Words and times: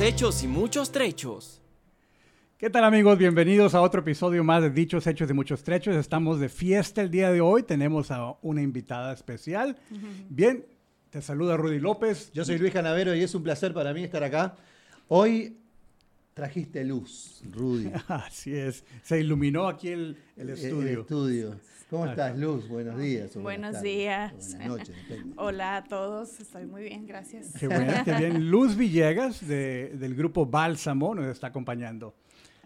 Hechos 0.00 0.42
y 0.42 0.48
muchos 0.48 0.90
trechos. 0.92 1.60
¿Qué 2.58 2.68
tal 2.68 2.84
amigos? 2.84 3.16
Bienvenidos 3.16 3.74
a 3.74 3.80
otro 3.80 4.00
episodio 4.00 4.42
más 4.44 4.62
de 4.62 4.70
Dichos, 4.70 5.06
Hechos 5.06 5.30
y 5.30 5.32
Muchos 5.34 5.62
Trechos. 5.62 5.94
Estamos 5.96 6.40
de 6.40 6.48
fiesta 6.48 7.00
el 7.02 7.10
día 7.10 7.30
de 7.30 7.40
hoy. 7.40 7.62
Tenemos 7.62 8.10
a 8.10 8.34
una 8.42 8.60
invitada 8.62 9.12
especial. 9.12 9.76
Bien, 10.28 10.64
te 11.10 11.22
saluda 11.22 11.56
Rudy 11.56 11.78
López. 11.78 12.30
Yo 12.32 12.44
soy 12.44 12.58
Luis 12.58 12.72
Canavero 12.72 13.14
y 13.14 13.22
es 13.22 13.34
un 13.34 13.42
placer 13.42 13.72
para 13.72 13.92
mí 13.94 14.02
estar 14.04 14.22
acá. 14.24 14.56
Hoy 15.08 15.56
trajiste 16.34 16.84
luz, 16.84 17.42
Rudy. 17.52 17.90
Así 18.08 18.54
es. 18.54 18.84
Se 19.02 19.20
iluminó 19.20 19.68
aquí 19.68 19.88
el, 19.88 20.16
el 20.36 20.50
El 20.50 20.54
estudio. 20.58 21.00
estudio. 21.02 21.60
¿Cómo 21.90 22.06
estás, 22.06 22.36
Luz? 22.38 22.66
Buenos 22.68 22.98
días. 22.98 23.34
buenas 23.34 23.42
Buenos 23.42 23.72
tardes, 23.74 23.82
días. 23.82 24.32
Buenas 24.56 24.68
noches. 24.68 24.96
Hola 25.36 25.76
a 25.76 25.84
todos, 25.84 26.40
estoy 26.40 26.66
muy 26.66 26.82
bien, 26.82 27.06
gracias. 27.06 27.52
Qué 27.58 27.68
bueno, 27.68 27.92
qué 28.04 28.14
bien. 28.14 28.50
Luz 28.50 28.76
Villegas 28.76 29.46
de- 29.46 29.90
del 29.94 30.14
grupo 30.14 30.46
Bálsamo 30.46 31.14
nos 31.14 31.26
está 31.26 31.48
acompañando. 31.48 32.14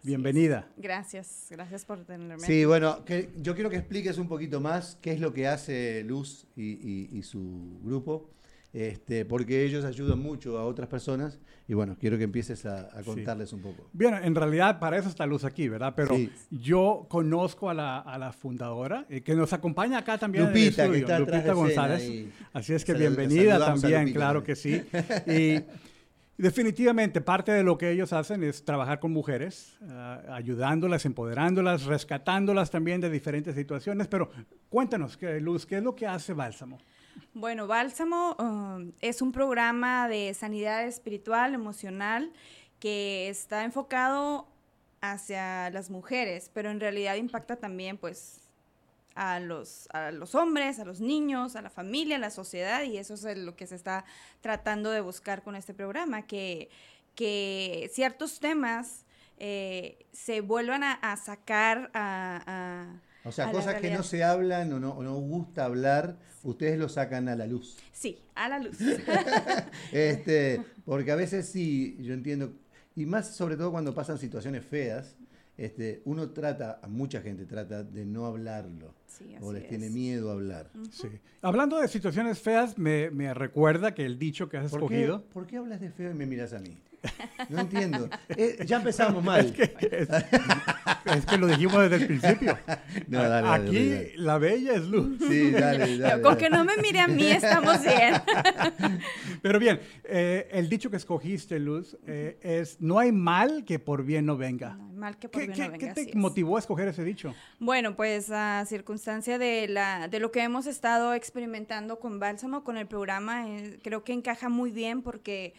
Bienvenida. 0.02 0.68
Gracias, 0.76 1.48
gracias 1.50 1.84
por 1.84 2.04
tenerme. 2.04 2.38
Sí, 2.46 2.64
bueno, 2.64 3.04
que 3.04 3.30
yo 3.36 3.54
quiero 3.54 3.68
que 3.68 3.76
expliques 3.76 4.16
un 4.16 4.28
poquito 4.28 4.60
más 4.60 4.96
qué 5.02 5.12
es 5.12 5.20
lo 5.20 5.32
que 5.34 5.48
hace 5.48 6.04
Luz 6.04 6.46
y, 6.56 6.62
y- 6.62 7.08
y 7.18 7.22
su 7.22 7.80
grupo, 7.82 8.30
este, 8.72 9.24
porque 9.24 9.64
ellos 9.64 9.84
ayudan 9.84 10.18
mucho 10.20 10.58
a 10.58 10.64
otras 10.64 10.88
personas 10.88 11.38
y 11.66 11.74
bueno, 11.74 11.96
quiero 11.98 12.18
que 12.18 12.24
empieces 12.24 12.66
a, 12.66 12.88
a 12.98 13.02
contarles 13.02 13.52
un 13.52 13.60
poco. 13.62 13.88
Bien, 13.92 14.14
en 14.22 14.34
realidad 14.34 14.78
para 14.78 14.98
eso 14.98 15.08
está 15.08 15.26
Luz 15.26 15.44
aquí, 15.44 15.68
¿verdad? 15.68 15.94
Pero 15.96 16.14
Sí. 16.16 16.30
yo 16.50 17.06
conozco 17.08 17.68
a 17.70 17.74
la, 17.74 17.98
a 17.98 18.18
la 18.18 18.32
fundadora, 18.32 19.06
eh, 19.08 19.22
que 19.22 19.34
nos 19.34 19.52
acompaña 19.52 19.98
acá 19.98 20.18
también 20.18 20.44
en 20.44 20.50
el 20.50 20.54
Lupita, 20.64 20.82
que 20.88 20.98
estudio, 20.98 21.00
está 21.00 21.16
atrás 21.16 21.20
Lupita 21.20 21.36
de 21.36 21.48
escena 21.48 21.54
González. 21.54 22.02
ahí. 22.02 22.32
Así 22.52 22.72
es 22.74 22.84
que 22.84 22.92
bienvenida 22.94 23.58
también, 23.58 24.00
Lupita 24.02 24.18
claro 24.18 24.42
que 24.42 24.54
sí. 24.56 24.82
Y 25.26 25.62
definitivamente 26.36 27.20
parte 27.20 27.52
de 27.52 27.62
lo 27.62 27.76
que 27.76 27.90
ellos 27.90 28.12
hacen 28.12 28.44
es 28.44 28.64
trabajar 28.64 29.00
con 29.00 29.12
mujeres, 29.12 29.76
ah, 29.88 30.22
ayudándolas, 30.30 31.04
empoderándolas, 31.04 31.84
rescatándolas 31.84 32.70
también 32.70 33.00
de 33.00 33.10
diferentes 33.10 33.54
situaciones. 33.54 34.06
Pero 34.08 34.30
cuéntanos, 34.68 35.18
Luz, 35.40 35.66
¿qué 35.66 35.78
es 35.78 35.82
lo 35.82 35.94
que 35.96 36.06
hace 36.06 36.32
Bálsamo? 36.34 36.78
Bueno, 37.34 37.66
Bálsamo 37.66 38.36
um, 38.38 38.92
es 39.00 39.22
un 39.22 39.32
programa 39.32 40.08
de 40.08 40.34
sanidad 40.34 40.86
espiritual, 40.86 41.54
emocional, 41.54 42.32
que 42.80 43.28
está 43.28 43.64
enfocado 43.64 44.46
hacia 45.00 45.70
las 45.70 45.90
mujeres, 45.90 46.50
pero 46.52 46.70
en 46.70 46.80
realidad 46.80 47.14
impacta 47.16 47.56
también, 47.56 47.98
pues, 47.98 48.40
a 49.14 49.40
los, 49.40 49.88
a 49.92 50.12
los 50.12 50.34
hombres, 50.34 50.78
a 50.78 50.84
los 50.84 51.00
niños, 51.00 51.56
a 51.56 51.62
la 51.62 51.70
familia, 51.70 52.16
a 52.16 52.20
la 52.20 52.30
sociedad, 52.30 52.82
y 52.84 52.98
eso 52.98 53.14
es 53.14 53.36
lo 53.38 53.56
que 53.56 53.66
se 53.66 53.74
está 53.74 54.04
tratando 54.40 54.90
de 54.90 55.00
buscar 55.00 55.42
con 55.42 55.56
este 55.56 55.74
programa, 55.74 56.22
que, 56.26 56.68
que 57.16 57.90
ciertos 57.92 58.38
temas 58.38 59.04
eh, 59.38 60.06
se 60.12 60.40
vuelvan 60.40 60.84
a, 60.84 61.16
sacar 61.16 61.90
a- 61.94 62.86
O 63.28 63.32
sea, 63.32 63.50
cosas 63.52 63.80
que 63.80 63.90
no 63.90 64.02
se 64.02 64.24
hablan 64.24 64.72
o 64.72 64.80
no, 64.80 64.90
o 64.90 65.02
no 65.02 65.14
gusta 65.16 65.64
hablar, 65.64 66.16
ustedes 66.42 66.78
lo 66.78 66.88
sacan 66.88 67.28
a 67.28 67.36
la 67.36 67.46
luz. 67.46 67.76
Sí, 67.92 68.18
a 68.34 68.48
la 68.48 68.58
luz. 68.58 68.78
Este, 69.92 70.60
porque 70.84 71.12
a 71.12 71.16
veces 71.16 71.48
sí, 71.48 71.96
yo 72.00 72.14
entiendo, 72.14 72.52
y 72.96 73.06
más 73.06 73.34
sobre 73.34 73.56
todo 73.56 73.70
cuando 73.70 73.94
pasan 73.94 74.18
situaciones 74.18 74.64
feas, 74.64 75.16
este, 75.56 76.02
uno 76.04 76.30
trata, 76.30 76.80
mucha 76.88 77.20
gente 77.20 77.44
trata 77.44 77.82
de 77.82 78.04
no 78.06 78.26
hablarlo, 78.26 78.94
Sí, 79.06 79.34
o 79.40 79.52
les 79.52 79.68
tiene 79.68 79.90
miedo 79.90 80.30
a 80.30 80.34
hablar. 80.34 80.70
Sí. 80.92 81.08
Hablando 81.42 81.80
de 81.80 81.88
situaciones 81.88 82.38
feas, 82.38 82.78
me, 82.78 83.10
me 83.10 83.34
recuerda 83.34 83.92
que 83.92 84.06
el 84.06 84.18
dicho 84.18 84.48
que 84.48 84.58
has 84.58 84.70
¿Por 84.70 84.80
qué, 84.88 85.02
escogido... 85.02 85.24
por 85.32 85.46
qué 85.46 85.56
hablas 85.56 85.80
de 85.80 85.90
feo 85.90 86.12
y 86.12 86.14
me 86.14 86.26
miras 86.26 86.52
a 86.52 86.60
mí? 86.60 86.78
No 87.48 87.60
entiendo. 87.60 88.08
Eh, 88.30 88.58
ya 88.66 88.76
empezamos 88.78 89.22
mal. 89.24 89.46
Es 89.46 89.52
que, 89.52 89.62
es, 89.90 90.08
es 91.16 91.26
que 91.26 91.36
lo 91.38 91.46
dijimos 91.46 91.88
desde 91.88 91.96
el 91.96 92.06
principio. 92.06 92.58
No, 93.06 93.22
dale, 93.22 93.46
dale, 93.46 93.68
Aquí 93.68 93.88
dale. 93.88 94.12
la 94.16 94.38
bella 94.38 94.72
es 94.74 94.82
Luz. 94.86 95.18
Sí, 95.28 95.50
dale, 95.52 96.20
con 96.22 96.36
que 96.36 96.50
no 96.50 96.64
me 96.64 96.76
mire 96.78 97.00
a 97.00 97.08
mí 97.08 97.26
estamos 97.30 97.80
bien. 97.82 98.14
Pero 99.42 99.58
bien, 99.58 99.80
eh, 100.04 100.48
el 100.52 100.68
dicho 100.68 100.90
que 100.90 100.96
escogiste, 100.96 101.58
Luz, 101.58 101.96
eh, 102.06 102.38
es 102.42 102.80
no 102.80 102.98
hay 102.98 103.12
mal 103.12 103.64
que 103.64 103.78
por 103.78 104.04
bien 104.04 104.26
no 104.26 104.36
venga. 104.36 104.74
No 104.74 104.88
hay 104.88 104.96
mal 104.96 105.18
que 105.18 105.28
por 105.28 105.40
¿Qué, 105.40 105.46
bien 105.46 105.56
qué- 105.56 105.66
no 105.68 105.72
qué 105.74 105.78
venga, 105.78 105.94
te 105.94 106.00
así 106.02 106.10
es. 106.10 106.16
motivó 106.16 106.56
a 106.56 106.60
escoger 106.60 106.88
ese 106.88 107.04
dicho? 107.04 107.34
Bueno, 107.60 107.94
pues 107.96 108.30
a 108.30 108.64
circunstancia 108.66 109.38
de, 109.38 109.68
la, 109.68 110.08
de 110.08 110.18
lo 110.20 110.30
que 110.32 110.42
hemos 110.42 110.66
estado 110.66 111.14
experimentando 111.14 111.98
con 112.00 112.18
Bálsamo, 112.18 112.64
con 112.64 112.76
el 112.76 112.86
programa, 112.86 113.48
eh, 113.48 113.78
creo 113.82 114.04
que 114.04 114.12
encaja 114.12 114.48
muy 114.48 114.70
bien 114.72 115.02
porque 115.02 115.54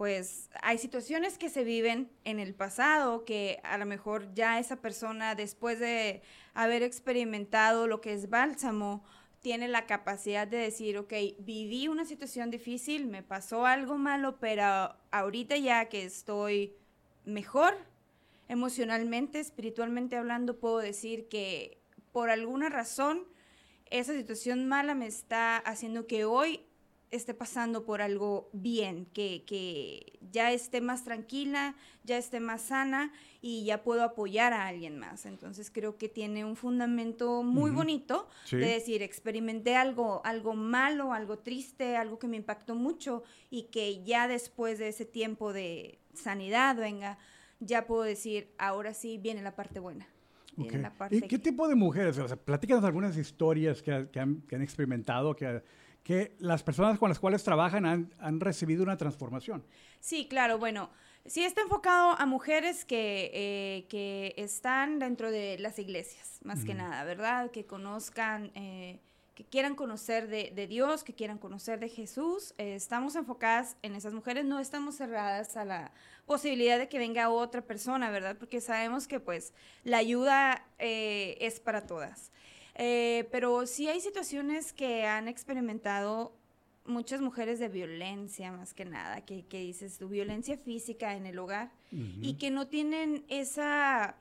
pues 0.00 0.48
hay 0.62 0.78
situaciones 0.78 1.36
que 1.36 1.50
se 1.50 1.62
viven 1.62 2.10
en 2.24 2.40
el 2.40 2.54
pasado 2.54 3.26
que 3.26 3.60
a 3.64 3.76
lo 3.76 3.84
mejor 3.84 4.32
ya 4.32 4.58
esa 4.58 4.76
persona 4.76 5.34
después 5.34 5.78
de 5.78 6.22
haber 6.54 6.82
experimentado 6.82 7.86
lo 7.86 8.00
que 8.00 8.14
es 8.14 8.30
Bálsamo, 8.30 9.04
tiene 9.42 9.68
la 9.68 9.84
capacidad 9.84 10.48
de 10.48 10.56
decir, 10.56 10.96
ok, 10.96 11.12
viví 11.40 11.86
una 11.86 12.06
situación 12.06 12.50
difícil, 12.50 13.08
me 13.08 13.22
pasó 13.22 13.66
algo 13.66 13.98
malo, 13.98 14.38
pero 14.40 14.96
ahorita 15.10 15.58
ya 15.58 15.90
que 15.90 16.04
estoy 16.04 16.72
mejor, 17.26 17.76
emocionalmente, 18.48 19.38
espiritualmente 19.38 20.16
hablando, 20.16 20.58
puedo 20.58 20.78
decir 20.78 21.28
que 21.28 21.78
por 22.10 22.30
alguna 22.30 22.70
razón 22.70 23.24
esa 23.90 24.14
situación 24.14 24.66
mala 24.66 24.94
me 24.94 25.08
está 25.08 25.58
haciendo 25.58 26.06
que 26.06 26.24
hoy 26.24 26.64
esté 27.10 27.34
pasando 27.34 27.84
por 27.84 28.00
algo 28.02 28.48
bien, 28.52 29.06
que, 29.06 29.42
que 29.44 30.18
ya 30.30 30.52
esté 30.52 30.80
más 30.80 31.02
tranquila, 31.04 31.74
ya 32.04 32.16
esté 32.16 32.38
más 32.38 32.62
sana 32.62 33.12
y 33.42 33.64
ya 33.64 33.82
puedo 33.82 34.04
apoyar 34.04 34.52
a 34.52 34.66
alguien 34.68 34.96
más. 34.98 35.26
Entonces 35.26 35.70
creo 35.70 35.98
que 35.98 36.08
tiene 36.08 36.44
un 36.44 36.54
fundamento 36.56 37.42
muy 37.42 37.70
bonito 37.72 38.28
Sí. 38.44 38.56
de 38.56 38.66
decir, 38.66 39.02
experimenté 39.02 39.74
algo, 39.76 40.20
algo 40.24 40.54
malo, 40.54 41.12
algo 41.12 41.38
triste, 41.38 41.96
algo 41.96 42.18
que 42.18 42.28
me 42.28 42.36
impactó 42.36 42.74
mucho 42.76 43.24
y 43.50 43.64
que 43.64 44.04
ya 44.04 44.28
después 44.28 44.78
de 44.78 44.88
ese 44.88 45.04
tiempo 45.04 45.52
de 45.52 45.98
sanidad, 46.14 46.76
venga, 46.76 47.18
ya 47.58 47.86
puedo 47.86 48.02
decir, 48.02 48.52
ahora 48.56 48.94
sí 48.94 49.18
viene 49.18 49.42
la 49.42 49.56
parte 49.56 49.80
buena. 49.80 50.06
La 50.56 50.92
parte 50.92 51.16
¿Y 51.16 51.20
qué 51.22 51.28
que- 51.28 51.38
tipo 51.38 51.66
de 51.68 51.74
mujeres? 51.74 52.18
O 52.18 52.28
sea, 52.28 52.36
platícanos 52.36 52.84
algunas 52.84 53.16
historias 53.16 53.82
que, 53.82 54.08
que 54.12 54.20
han, 54.20 54.42
que 54.42 54.56
han 54.56 54.62
experimentado, 54.62 55.34
que, 55.34 55.62
que 56.10 56.34
las 56.40 56.64
personas 56.64 56.98
con 56.98 57.08
las 57.08 57.20
cuales 57.20 57.44
trabajan 57.44 57.86
han, 57.86 58.12
han 58.18 58.40
recibido 58.40 58.82
una 58.82 58.96
transformación. 58.96 59.62
Sí, 60.00 60.26
claro, 60.26 60.58
bueno, 60.58 60.90
sí 61.24 61.44
está 61.44 61.60
enfocado 61.60 62.18
a 62.18 62.26
mujeres 62.26 62.84
que, 62.84 63.30
eh, 63.32 63.86
que 63.88 64.34
están 64.36 64.98
dentro 64.98 65.30
de 65.30 65.56
las 65.60 65.78
iglesias, 65.78 66.40
más 66.42 66.64
que 66.64 66.74
nada, 66.74 67.04
¿verdad? 67.04 67.52
Que 67.52 67.64
conozcan, 67.64 68.50
eh, 68.56 68.98
que 69.36 69.44
quieran 69.44 69.76
conocer 69.76 70.26
de, 70.26 70.50
de 70.52 70.66
Dios, 70.66 71.04
que 71.04 71.14
quieran 71.14 71.38
conocer 71.38 71.78
de 71.78 71.88
Jesús. 71.88 72.54
Eh, 72.58 72.74
estamos 72.74 73.14
enfocadas 73.14 73.76
en 73.82 73.94
esas 73.94 74.12
mujeres, 74.12 74.44
no 74.44 74.58
estamos 74.58 74.96
cerradas 74.96 75.56
a 75.56 75.64
la 75.64 75.92
posibilidad 76.26 76.76
de 76.76 76.88
que 76.88 76.98
venga 76.98 77.30
otra 77.30 77.62
persona, 77.62 78.10
¿verdad? 78.10 78.36
Porque 78.36 78.60
sabemos 78.60 79.06
que 79.06 79.20
pues 79.20 79.52
la 79.84 79.98
ayuda 79.98 80.64
es 80.80 81.60
para 81.60 81.86
todas. 81.86 82.32
Eh, 82.74 83.28
pero 83.30 83.66
sí 83.66 83.88
hay 83.88 84.00
situaciones 84.00 84.72
que 84.72 85.06
han 85.06 85.28
experimentado 85.28 86.32
muchas 86.84 87.20
mujeres 87.20 87.58
de 87.58 87.68
violencia, 87.68 88.52
más 88.52 88.74
que 88.74 88.84
nada, 88.84 89.24
que, 89.24 89.46
que 89.46 89.60
dices 89.60 89.98
tu 89.98 90.08
violencia 90.08 90.56
física 90.58 91.14
en 91.14 91.26
el 91.26 91.38
hogar 91.38 91.70
y 91.90 92.34
que 92.34 92.50
no 92.50 92.68
tienen 92.68 93.24
esa, 93.28 94.16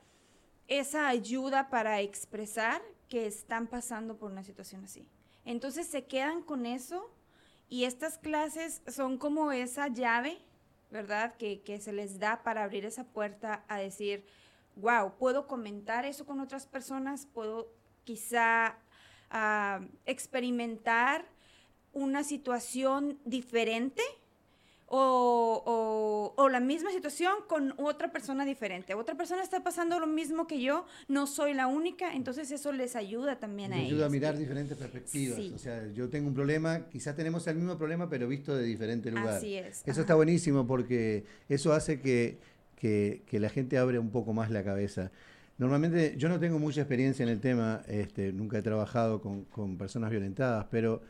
esa 0.67 1.07
ayuda 1.07 1.69
para 1.69 2.01
expresar 2.01 2.81
que 3.07 3.27
están 3.27 3.67
pasando 3.67 4.17
por 4.17 4.31
una 4.31 4.43
situación 4.43 4.83
así. 4.83 5.07
Entonces 5.45 5.87
se 5.87 6.05
quedan 6.05 6.41
con 6.43 6.65
eso 6.65 7.09
y 7.69 7.83
estas 7.83 8.17
clases 8.17 8.81
son 8.87 9.17
como 9.17 9.51
esa 9.51 9.87
llave, 9.87 10.37
¿verdad? 10.91 11.35
Que, 11.37 11.61
que 11.61 11.79
se 11.79 11.93
les 11.93 12.19
da 12.19 12.43
para 12.43 12.63
abrir 12.63 12.85
esa 12.85 13.03
puerta 13.03 13.63
a 13.67 13.77
decir, 13.77 14.25
wow, 14.75 15.15
puedo 15.17 15.47
comentar 15.47 16.05
eso 16.05 16.25
con 16.25 16.39
otras 16.39 16.65
personas, 16.65 17.25
puedo 17.27 17.71
quizá 18.03 18.75
ah, 19.29 19.81
experimentar 20.05 21.25
una 21.93 22.23
situación 22.23 23.17
diferente 23.25 24.01
o, 24.91 25.61
o- 25.65 26.33
o 26.41 26.49
la 26.49 26.59
misma 26.59 26.89
situación 26.91 27.33
con 27.47 27.73
otra 27.77 28.11
persona 28.11 28.43
diferente. 28.43 28.95
Otra 28.95 29.13
persona 29.15 29.43
está 29.43 29.61
pasando 29.63 29.99
lo 29.99 30.07
mismo 30.07 30.47
que 30.47 30.59
yo, 30.61 30.85
no 31.07 31.27
soy 31.27 31.53
la 31.53 31.67
única, 31.67 32.13
entonces 32.15 32.49
eso 32.49 32.71
les 32.71 32.95
ayuda 32.95 33.39
también 33.39 33.71
a 33.71 33.75
Me 33.75 33.81
ellos. 33.83 33.93
ayuda 33.93 34.05
a 34.07 34.09
mirar 34.09 34.37
diferentes 34.37 34.75
perspectivas. 34.77 35.35
Sí. 35.37 35.51
O 35.53 35.59
sea, 35.59 35.85
yo 35.93 36.09
tengo 36.09 36.27
un 36.27 36.33
problema, 36.33 36.87
quizás 36.89 37.15
tenemos 37.15 37.45
el 37.47 37.57
mismo 37.57 37.77
problema, 37.77 38.09
pero 38.09 38.27
visto 38.27 38.55
de 38.55 38.63
diferente 38.63 39.11
lugar. 39.11 39.37
Así 39.37 39.55
es, 39.55 39.81
Eso 39.81 39.91
ajá. 39.91 40.01
está 40.01 40.15
buenísimo 40.15 40.65
porque 40.65 41.23
eso 41.49 41.71
hace 41.73 42.01
que, 42.01 42.39
que- 42.75 43.21
que 43.27 43.39
la 43.39 43.49
gente 43.49 43.77
abre 43.77 43.99
un 43.99 44.09
poco 44.09 44.33
más 44.33 44.49
la 44.49 44.63
cabeza. 44.63 45.11
Normalmente 45.59 46.15
yo 46.17 46.29
no 46.29 46.39
tengo 46.39 46.57
mucha 46.57 46.81
experiencia 46.81 47.21
en 47.23 47.29
el 47.29 47.41
tema, 47.41 47.83
este, 47.87 48.31
nunca 48.31 48.57
he 48.57 48.61
trabajado 48.61 49.21
con, 49.21 49.43
con 49.43 49.77
personas 49.77 50.09
violentadas, 50.09 50.65
pero, 50.71 51.01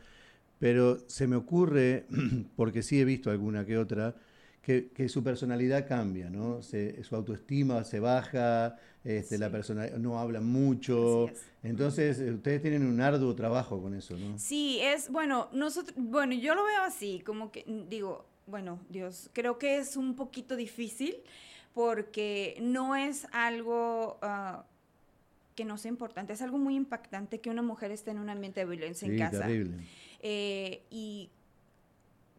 pero 0.58 0.98
se 1.08 1.28
me 1.28 1.36
ocurre, 1.36 2.06
porque 2.56 2.82
sí 2.82 3.00
he 3.00 3.04
visto 3.04 3.30
alguna 3.30 3.64
que 3.64 3.78
otra, 3.78 4.16
que, 4.60 5.08
su 5.08 5.22
personalidad 5.22 5.86
cambia, 5.86 6.30
¿no? 6.30 6.60
su 6.62 7.16
autoestima 7.16 7.84
se 7.84 8.00
baja, 8.00 8.76
este, 9.04 9.38
la 9.38 9.50
persona 9.50 9.86
no 9.98 10.18
habla 10.18 10.40
mucho. 10.40 11.28
Entonces, 11.62 12.20
eh, 12.20 12.32
ustedes 12.32 12.60
tienen 12.60 12.86
un 12.86 13.00
arduo 13.00 13.34
trabajo 13.34 13.80
con 13.80 13.94
eso, 13.94 14.16
¿no? 14.16 14.38
Sí, 14.38 14.78
es, 14.82 15.10
bueno, 15.10 15.48
nosotros, 15.52 15.94
bueno, 15.96 16.34
yo 16.34 16.54
lo 16.54 16.64
veo 16.64 16.82
así, 16.82 17.20
como 17.24 17.50
que, 17.50 17.64
digo, 17.88 18.26
bueno, 18.46 18.80
Dios, 18.88 19.30
creo 19.32 19.58
que 19.58 19.78
es 19.78 19.96
un 19.96 20.14
poquito 20.16 20.56
difícil 20.56 21.14
porque 21.74 22.56
no 22.60 22.96
es 22.96 23.26
algo 23.32 24.18
ah, 24.22 24.64
que 25.54 25.64
no 25.64 25.78
sea 25.78 25.90
importante, 25.90 26.32
es 26.32 26.42
algo 26.42 26.58
muy 26.58 26.74
impactante 26.74 27.40
que 27.40 27.50
una 27.50 27.62
mujer 27.62 27.90
esté 27.90 28.10
en 28.10 28.18
un 28.18 28.30
ambiente 28.30 28.60
de 28.60 28.66
violencia 28.66 29.06
en 29.06 29.18
casa. 29.18 29.40
Terrible. 29.40 29.84
Eh, 30.20 30.82
y 30.90 31.30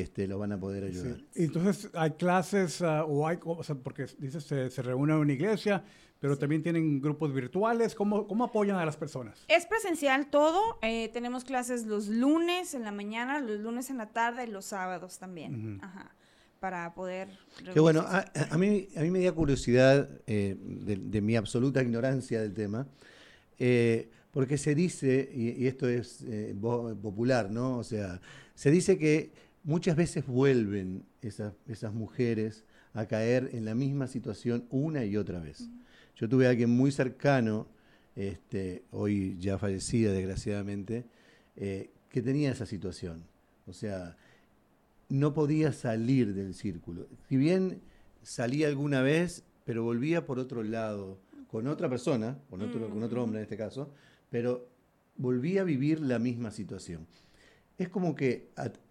este, 0.00 0.26
lo 0.26 0.38
van 0.38 0.52
a 0.52 0.60
poder 0.60 0.84
ayudar. 0.84 1.18
Entonces, 1.34 1.90
¿hay 1.94 2.12
clases 2.12 2.82
ah, 2.82 3.04
o 3.04 3.26
hay, 3.26 3.38
o 3.44 3.62
sea, 3.62 3.74
porque 3.74 4.06
dices, 4.18 4.44
se, 4.44 4.70
se 4.70 4.82
reúne 4.82 5.12
en 5.12 5.18
una 5.20 5.32
iglesia, 5.32 5.82
pero 6.18 6.38
también 6.38 6.62
tienen 6.62 7.00
grupos 7.00 7.32
virtuales. 7.32 7.94
¿Cómo, 7.94 8.26
¿Cómo, 8.26 8.44
apoyan 8.44 8.76
a 8.76 8.84
las 8.84 8.96
personas? 8.96 9.44
Es 9.48 9.66
presencial 9.66 10.28
todo. 10.28 10.78
Eh, 10.82 11.10
tenemos 11.12 11.44
clases 11.44 11.86
los 11.86 12.08
lunes 12.08 12.74
en 12.74 12.84
la 12.84 12.92
mañana, 12.92 13.40
los 13.40 13.60
lunes 13.60 13.90
en 13.90 13.98
la 13.98 14.06
tarde 14.06 14.44
y 14.44 14.50
los 14.50 14.64
sábados 14.64 15.18
también. 15.18 15.78
Ajá, 15.82 16.14
para 16.58 16.94
poder... 16.94 17.28
Qué 17.72 17.80
bueno. 17.80 18.04
A, 18.06 18.56
mí, 18.56 18.88
a 18.96 19.00
mí 19.00 19.10
me 19.10 19.22
da 19.22 19.32
curiosidad 19.32 20.08
eh, 20.26 20.56
de, 20.58 21.20
mi 21.20 21.36
absoluta 21.36 21.82
ignorancia 21.82 22.40
del 22.40 22.54
tema. 22.54 22.86
Eh, 23.58 24.10
porque 24.30 24.58
se 24.58 24.74
dice, 24.74 25.30
y, 25.32 25.66
esto 25.66 25.88
es 25.88 26.24
popular, 26.60 27.50
¿no? 27.50 27.78
O 27.78 27.84
sea, 27.84 28.20
se 28.54 28.70
dice 28.70 28.98
que 28.98 29.32
muchas 29.66 29.96
veces 29.96 30.24
vuelven 30.26 31.04
esas, 31.20 31.52
esas 31.66 31.92
mujeres 31.92 32.64
a 32.94 33.06
caer 33.06 33.50
en 33.52 33.66
la 33.66 33.74
misma 33.74 34.06
situación 34.06 34.64
una 34.70 35.04
y 35.04 35.16
otra 35.16 35.40
vez. 35.40 35.68
Yo 36.14 36.28
tuve 36.28 36.46
a 36.46 36.50
alguien 36.50 36.70
muy 36.70 36.92
cercano, 36.92 37.66
este, 38.14 38.84
hoy 38.92 39.36
ya 39.38 39.58
fallecida 39.58 40.12
desgraciadamente, 40.12 41.04
eh, 41.56 41.90
que 42.08 42.22
tenía 42.22 42.52
esa 42.52 42.64
situación. 42.64 43.24
O 43.66 43.72
sea, 43.72 44.16
no 45.08 45.34
podía 45.34 45.72
salir 45.72 46.32
del 46.32 46.54
círculo. 46.54 47.08
Si 47.28 47.36
bien 47.36 47.82
salía 48.22 48.68
alguna 48.68 49.02
vez, 49.02 49.42
pero 49.64 49.82
volvía 49.82 50.24
por 50.24 50.38
otro 50.38 50.62
lado, 50.62 51.18
con 51.48 51.66
otra 51.66 51.88
persona, 51.88 52.38
con 52.48 52.62
otro, 52.62 52.88
con 52.88 53.02
otro 53.02 53.22
hombre 53.22 53.40
en 53.40 53.42
este 53.42 53.56
caso, 53.56 53.90
pero 54.30 54.68
volvía 55.16 55.62
a 55.62 55.64
vivir 55.64 56.00
la 56.00 56.20
misma 56.20 56.52
situación. 56.52 57.06
Es 57.78 57.88
como 57.88 58.14
que 58.14 58.48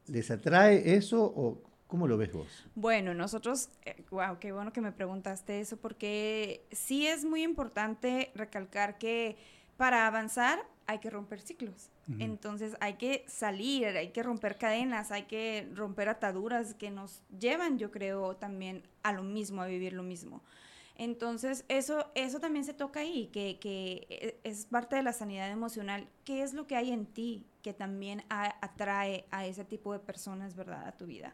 les 0.08 0.32
atrae 0.32 0.96
eso 0.96 1.24
o 1.24 1.62
¿Cómo 1.88 2.08
lo 2.08 2.18
ves 2.18 2.34
vos? 2.34 2.48
Bueno, 2.74 3.14
nosotros, 3.14 3.70
wow, 4.10 4.34
eh, 4.34 4.38
qué 4.40 4.52
bueno 4.52 4.74
que 4.74 4.82
me 4.82 4.92
preguntaste 4.92 5.60
eso, 5.60 5.78
porque 5.78 6.66
sí 6.72 7.06
es 7.06 7.24
muy 7.24 7.44
importante 7.44 8.32
recalcar 8.34 8.98
que 8.98 9.38
para 9.78 10.08
avanzar 10.08 10.60
hay 10.88 11.00
que 11.00 11.10
romper 11.10 11.42
ciclos. 11.42 11.90
Entonces 12.20 12.76
hay 12.82 12.96
que 12.96 13.26
salir, 13.28 13.88
hay 13.88 14.10
que 14.10 14.22
romper 14.22 14.60
cadenas, 14.60 15.12
hay 15.12 15.24
que 15.24 15.68
romper 15.74 16.08
ataduras 16.10 16.76
que 16.76 16.92
nos 16.92 17.24
llevan, 17.40 17.80
yo 17.80 17.90
creo, 17.90 18.36
también 18.36 18.84
a 19.02 19.12
lo 19.12 19.24
mismo, 19.24 19.64
a 19.64 19.66
vivir 19.68 19.94
lo 19.94 20.04
mismo. 20.04 20.44
Entonces, 20.98 21.66
eso, 21.68 22.12
eso 22.14 22.40
también 22.40 22.64
se 22.64 22.74
toca 22.74 23.00
ahí, 23.00 23.28
que, 23.34 23.58
que 23.60 24.06
e, 24.10 24.40
es 24.44 24.66
parte 24.68 24.96
de 24.96 25.04
la 25.04 25.14
sanidad 25.14 25.50
emocional. 25.50 26.08
¿Qué 26.24 26.44
es 26.44 26.54
lo 26.54 26.68
que 26.68 26.76
hay 26.76 26.92
en 26.92 27.06
ti 27.08 27.44
que 27.66 27.74
también 27.74 28.24
atrae 28.30 29.26
a 29.32 29.48
ese 29.48 29.66
tipo 29.66 29.92
de 29.92 29.98
personas, 29.98 30.56
verdad, 30.56 30.88
a 30.88 30.92
tu 30.92 31.08
vida? 31.08 31.34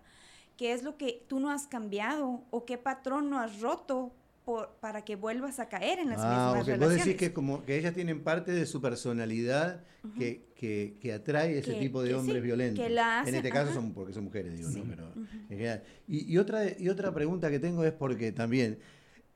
qué 0.62 0.74
es 0.74 0.84
lo 0.84 0.96
que 0.96 1.26
tú 1.28 1.40
no 1.40 1.50
has 1.50 1.66
cambiado 1.66 2.44
o 2.52 2.66
qué 2.66 2.78
patrón 2.78 3.32
no 3.32 3.40
has 3.40 3.62
roto 3.62 4.14
por, 4.46 4.76
para 4.80 5.04
que 5.04 5.16
vuelvas 5.16 5.60
a 5.60 5.68
caer 5.68 5.98
en 5.98 6.10
las 6.10 6.20
ah, 6.22 6.30
mismas 6.30 6.68
relaciones. 6.68 6.80
Vos 6.80 7.06
decís 7.06 7.20
que 7.20 7.34
como 7.34 7.66
que 7.66 7.80
ellas 7.80 7.96
tienen 7.96 8.24
parte 8.24 8.52
de 8.52 8.68
su 8.68 8.80
personalidad 8.80 9.84
que, 10.20 10.46
que, 10.54 10.98
que, 11.02 11.14
atrae 11.14 11.58
ese 11.58 11.74
tipo 11.74 12.04
de 12.04 12.14
hombres 12.14 12.44
violentos. 12.44 12.86
en 12.86 13.36
este 13.36 13.50
caso 13.50 13.74
son 13.74 13.92
porque 13.92 14.14
son 14.14 14.26
mujeres, 14.26 14.56
digo, 14.56 14.70
¿no? 14.70 15.14
Pero, 15.50 15.82
y, 16.08 16.32
y, 16.32 16.38
otra, 16.38 16.62
y 16.78 16.90
otra 16.90 17.12
pregunta 17.12 17.50
que 17.50 17.58
tengo 17.58 17.84
es 17.84 17.94
porque 17.94 18.32
también 18.32 18.78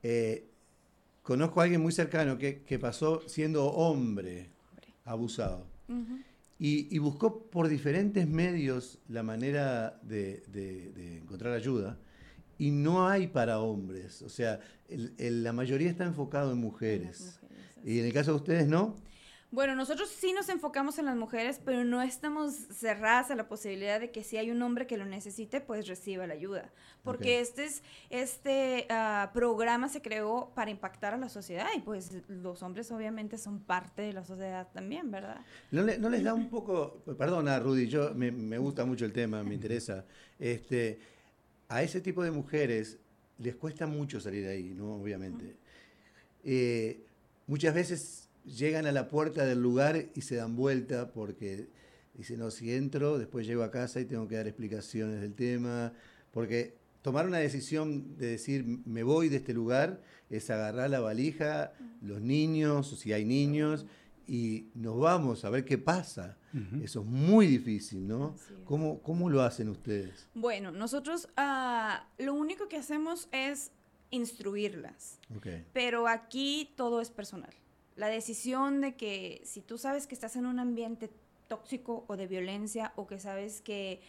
eh, 0.03 0.47
conozco 1.23 1.59
a 1.59 1.63
alguien 1.63 1.81
muy 1.81 1.91
cercano 1.91 2.37
que, 2.37 2.61
que 2.61 2.77
pasó 2.77 3.27
siendo 3.27 3.65
hombre, 3.65 4.51
abusado. 5.05 5.65
Y, 6.57 6.97
buscó 6.99 7.49
por 7.49 7.67
diferentes 7.67 8.27
medios 8.27 8.99
la 9.09 9.23
manera 9.23 9.99
de, 10.03 10.43
encontrar 11.21 11.53
ayuda 11.53 11.97
y 12.57 12.71
no 12.71 13.07
hay 13.07 13.27
para 13.27 13.59
hombres. 13.59 14.21
O 14.21 14.29
sea, 14.29 14.61
la 14.89 15.51
mayoría 15.51 15.89
está 15.89 16.05
enfocado 16.05 16.53
en 16.53 16.59
mujeres. 16.59 17.39
y 17.83 17.99
en 17.99 18.05
el 18.05 18.13
caso 18.13 18.31
de 18.31 18.37
ustedes, 18.37 18.67
¿no? 18.67 18.95
Bueno, 19.51 19.75
nosotros 19.75 20.09
sí 20.09 20.33
nos 20.33 20.49
enfocamos 20.49 20.97
en 20.97 21.05
las 21.05 21.15
mujeres, 21.15 21.61
pero 21.63 21.85
no 21.85 22.01
estamos 22.01 22.53
cerradas 22.53 23.31
a 23.31 23.35
la 23.35 23.47
posibilidad 23.47 23.99
de 23.99 24.11
que 24.11 24.23
si 24.23 24.37
hay 24.37 24.51
un 24.51 24.61
hombre 24.61 24.87
que 24.87 24.97
lo 24.97 25.05
necesite, 25.05 25.61
pues 25.61 25.87
reciba 25.87 26.27
la 26.27 26.33
ayuda. 26.33 26.73
Porque 27.03 27.39
este, 27.39 27.65
es, 27.65 27.83
este 28.09 28.87
ah, 28.89 29.31
programa 29.33 29.87
se 29.87 30.01
creó 30.01 30.51
para 30.55 30.71
impactar 30.71 31.13
a 31.13 31.17
la 31.17 31.29
sociedad 31.29 31.67
y 31.75 31.79
pues 31.79 32.11
los 32.27 32.63
hombres 32.63 32.91
obviamente 32.91 33.37
son 33.37 33.59
parte 33.59 34.01
de 34.01 34.13
la 34.13 34.25
sociedad 34.25 34.67
también, 34.73 35.11
¿verdad? 35.11 35.39
¿No, 35.71 35.83
les 35.83 36.23
da 36.23 36.33
un 36.33 36.49
poco, 36.49 37.03
perdona 37.17 37.59
Rudy, 37.59 37.87
yo 37.87 38.13
me, 38.13 38.57
gusta 38.57 38.83
mucho 38.83 39.05
el 39.05 39.13
tema, 39.13 39.43
me 39.43 39.53
interesa, 39.53 40.05
este, 40.39 40.99
a 41.69 41.83
ese 41.83 42.01
tipo 42.01 42.23
de 42.23 42.31
mujeres 42.31 42.97
les 43.37 43.55
cuesta 43.55 43.85
mucho 43.85 44.19
salir 44.19 44.43
de 44.43 44.51
ahí, 44.51 44.73
¿no? 44.73 44.95
Obviamente. 44.95 45.55
Eh, 46.43 47.05
muchas 47.47 47.73
veces 47.73 48.24
llegan 48.45 48.85
a 48.85 48.91
la 48.91 49.07
puerta 49.07 49.45
del 49.45 49.61
lugar 49.61 50.09
y 50.13 50.21
se 50.21 50.35
dan 50.35 50.55
vuelta 50.55 51.11
porque 51.11 51.69
dicen, 52.13 52.39
no, 52.39 52.51
si 52.51 52.73
entro, 52.73 53.17
después 53.17 53.45
llego 53.45 53.63
a 53.63 53.71
casa 53.71 53.99
y 53.99 54.05
tengo 54.05 54.27
que 54.27 54.35
dar 54.35 54.47
explicaciones 54.47 55.21
del 55.21 55.33
tema, 55.33 55.93
porque 56.31 56.77
tomar 57.01 57.27
una 57.27 57.37
decisión 57.37 58.17
de 58.17 58.27
decir, 58.27 58.65
me 58.85 59.03
voy 59.03 59.29
de 59.29 59.37
este 59.37 59.53
lugar, 59.53 60.01
es 60.29 60.49
agarrar 60.49 60.89
la 60.89 60.99
valija, 60.99 61.73
los 62.01 62.21
niños, 62.21 62.91
o 62.93 62.95
si 62.95 63.13
hay 63.13 63.25
niños, 63.25 63.85
y 64.27 64.69
nos 64.73 64.97
vamos 64.99 65.45
a 65.45 65.49
ver 65.49 65.65
qué 65.65 65.77
pasa. 65.77 66.37
Eso 66.81 67.01
es 67.01 67.05
muy 67.05 67.47
difícil, 67.47 68.07
¿no? 68.07 68.33
¿Cómo, 68.63 69.01
¿Cómo, 69.01 69.29
lo 69.29 69.41
hacen 69.41 69.67
ustedes? 69.67 70.29
Bueno, 70.33 70.71
nosotros 70.71 71.27
ah, 71.35 72.07
lo 72.17 72.33
único 72.33 72.69
que 72.69 72.77
hacemos 72.77 73.27
es 73.33 73.71
instruirlas. 74.09 75.19
Pero 75.73 76.07
aquí 76.07 76.71
todo 76.77 77.01
es 77.01 77.09
personal. 77.09 77.53
La 77.95 78.07
decisión 78.07 78.81
de 78.81 78.95
que 78.95 79.41
si 79.45 79.61
tú 79.61 79.77
sabes 79.77 80.07
que 80.07 80.15
estás 80.15 80.35
en 80.35 80.45
un 80.45 80.59
ambiente 80.59 81.09
tóxico 81.47 82.05
o 82.07 82.17
de 82.17 82.27
violencia 82.27 82.91
o 82.95 83.07
que 83.07 83.19
sabes 83.19 83.61
que 83.61 84.01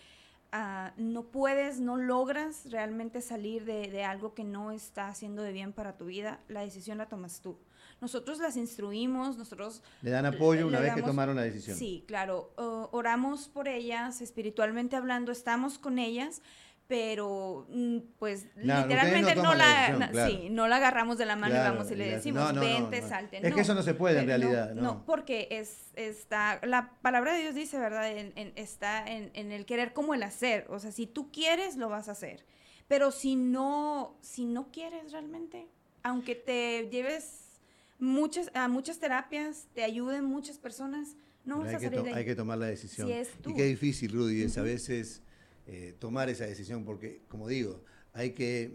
ah, 0.53 0.93
no 0.97 1.25
puedes, 1.25 1.81
no 1.81 1.97
logras 1.97 2.71
realmente 2.71 3.21
salir 3.21 3.65
de, 3.65 3.89
de, 3.89 4.05
algo 4.05 4.35
que 4.35 4.45
no 4.45 4.73
está 4.73 5.09
haciendo 5.09 5.43
de 5.43 5.53
bien 5.53 5.73
para 5.73 5.97
tu 5.97 6.07
vida, 6.07 6.41
la 6.49 6.63
decisión 6.63 6.99
la 6.99 7.07
tomas 7.07 7.41
tú. 7.41 7.59
Nosotros 8.01 8.39
las 8.39 8.57
instruimos, 8.57 9.39
nosotros... 9.39 9.83
Le 10.03 10.11
dan 10.11 10.27
apoyo 10.27 10.67
una 10.67 10.81
vez 10.81 10.95
que 10.95 11.03
tomaron 11.03 11.37
la 11.37 11.43
decisión. 11.43 11.77
Sí, 11.79 12.05
claro. 12.07 12.53
oramos 12.93 13.49
por 13.49 13.69
ellas, 13.69 14.21
espiritualmente 14.21 14.97
hablando, 14.97 15.33
estamos 15.33 15.79
con 15.79 15.99
ellas, 15.99 16.43
pero 16.89 17.67
mm, 17.69 17.99
pues 18.19 18.47
literalmente 18.57 19.35
no, 19.35 19.55
la, 19.55 20.29
sí, 20.29 20.49
no 20.51 20.69
la 20.69 20.77
agarramos 20.77 21.19
de 21.19 21.27
la 21.27 21.35
mano 21.35 21.55
y 21.55 21.59
vamos 21.59 21.91
y 21.91 21.97
le 21.97 22.11
decimos, 22.11 22.55
vente, 22.55 23.03
salte. 23.03 23.47
Es 23.47 23.55
que 23.55 23.61
eso 23.61 23.75
no 23.75 23.83
se 23.83 23.95
puede 23.95 24.21
en 24.21 24.27
realidad. 24.27 24.75
No, 24.75 25.05
porque 25.05 25.49
es, 25.51 25.91
está, 25.97 26.61
la 26.65 26.93
palabra 27.03 27.35
de 27.35 27.43
Dios 27.43 27.55
dice, 27.55 27.79
¿verdad? 27.79 28.09
está 28.55 29.05
en, 29.07 29.31
en, 29.35 29.53
el 29.53 29.67
querer 29.67 29.93
como 29.93 30.15
el 30.15 30.23
hacer. 30.23 30.67
O 30.69 30.79
sea, 30.79 30.93
si 30.93 31.07
tú 31.07 31.31
quieres, 31.33 31.77
lo 31.77 31.89
vas 31.89 32.09
a 32.09 32.13
hacer. 32.13 32.45
Pero 32.89 33.11
si 33.11 33.35
no, 33.35 34.17
si 34.21 34.45
no 34.45 34.71
quieres 34.71 35.11
realmente, 35.11 35.67
aunque 36.05 36.37
te 36.37 36.89
lleves 36.89 37.59
muchas, 37.99 38.51
a 38.55 38.69
muchas 38.69 38.99
terapias, 38.99 39.67
te 39.75 39.83
ayuden 39.83 40.25
muchas 40.25 40.59
personas, 40.59 41.17
no 41.45 41.59
vas 41.59 41.75
a 41.75 41.81
salir 41.81 42.03
de 42.03 42.15
Hay 42.15 42.25
que 42.25 42.37
tomar 42.37 42.59
la 42.59 42.67
decisión. 42.67 43.11
y 43.11 43.55
qué 43.55 43.65
difícil, 43.65 44.13
Rudy, 44.13 44.43
es 44.43 44.57
a 44.57 44.63
veces 44.63 45.23
eh, 45.67 45.95
tomar 45.99 46.29
esa 46.29 46.47
decisión, 46.47 46.85
porque, 46.85 47.23
como 47.29 47.49
digo, 47.49 47.83
hay 48.13 48.31
que 48.31 48.73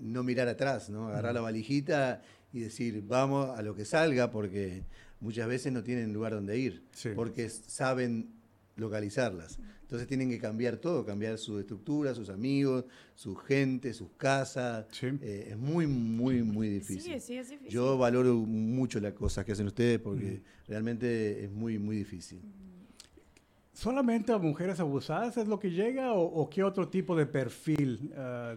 no 0.00 0.22
mirar 0.22 0.48
atrás, 0.48 0.90
¿no? 0.90 1.08
Agarrar 1.08 1.34
la 1.34 1.40
valijita 1.40 2.22
y 2.52 2.60
decir, 2.60 3.02
vamos 3.06 3.56
a 3.56 3.62
lo 3.62 3.74
que 3.74 3.84
salga, 3.84 4.30
porque 4.30 4.84
muchas 5.20 5.46
veces 5.46 5.72
no 5.72 5.82
tienen 5.82 6.12
lugar 6.12 6.32
donde 6.32 6.58
ir, 6.58 6.84
porque 7.14 7.48
saben 7.48 8.30
localizarlas. 8.76 9.58
Entonces 9.82 10.06
tienen 10.06 10.30
que 10.30 10.38
cambiar 10.38 10.76
todo, 10.76 11.04
cambiar 11.04 11.36
su 11.36 11.58
estructura, 11.58 12.14
sus 12.14 12.28
amigos, 12.30 12.84
su 13.14 13.34
gente, 13.34 13.92
sus 13.92 14.10
casas. 14.16 14.86
Eh, 15.02 15.48
es 15.50 15.58
muy, 15.58 15.88
muy, 15.88 16.44
muy 16.44 16.68
difícil. 16.68 17.14
Sí, 17.14 17.20
sí, 17.20 17.36
es 17.36 17.50
difícil. 17.50 17.72
Yo 17.72 17.98
valoro 17.98 18.34
mucho 18.34 19.00
las 19.00 19.14
cosas 19.14 19.44
que 19.44 19.50
hacen 19.50 19.66
ustedes 19.66 19.98
porque 19.98 20.42
realmente 20.68 21.44
es 21.44 21.50
muy, 21.50 21.78
muy 21.80 21.96
difícil. 21.96 22.40
¿Solamente 23.72 24.32
a 24.32 24.38
mujeres 24.38 24.80
abusadas 24.80 25.36
es 25.36 25.46
lo 25.46 25.58
que 25.58 25.70
llega 25.70 26.12
o, 26.12 26.48
qué 26.50 26.62
otro 26.64 26.88
tipo 26.88 27.14
de 27.16 27.26
perfil 27.26 28.12
uh, 28.12 28.56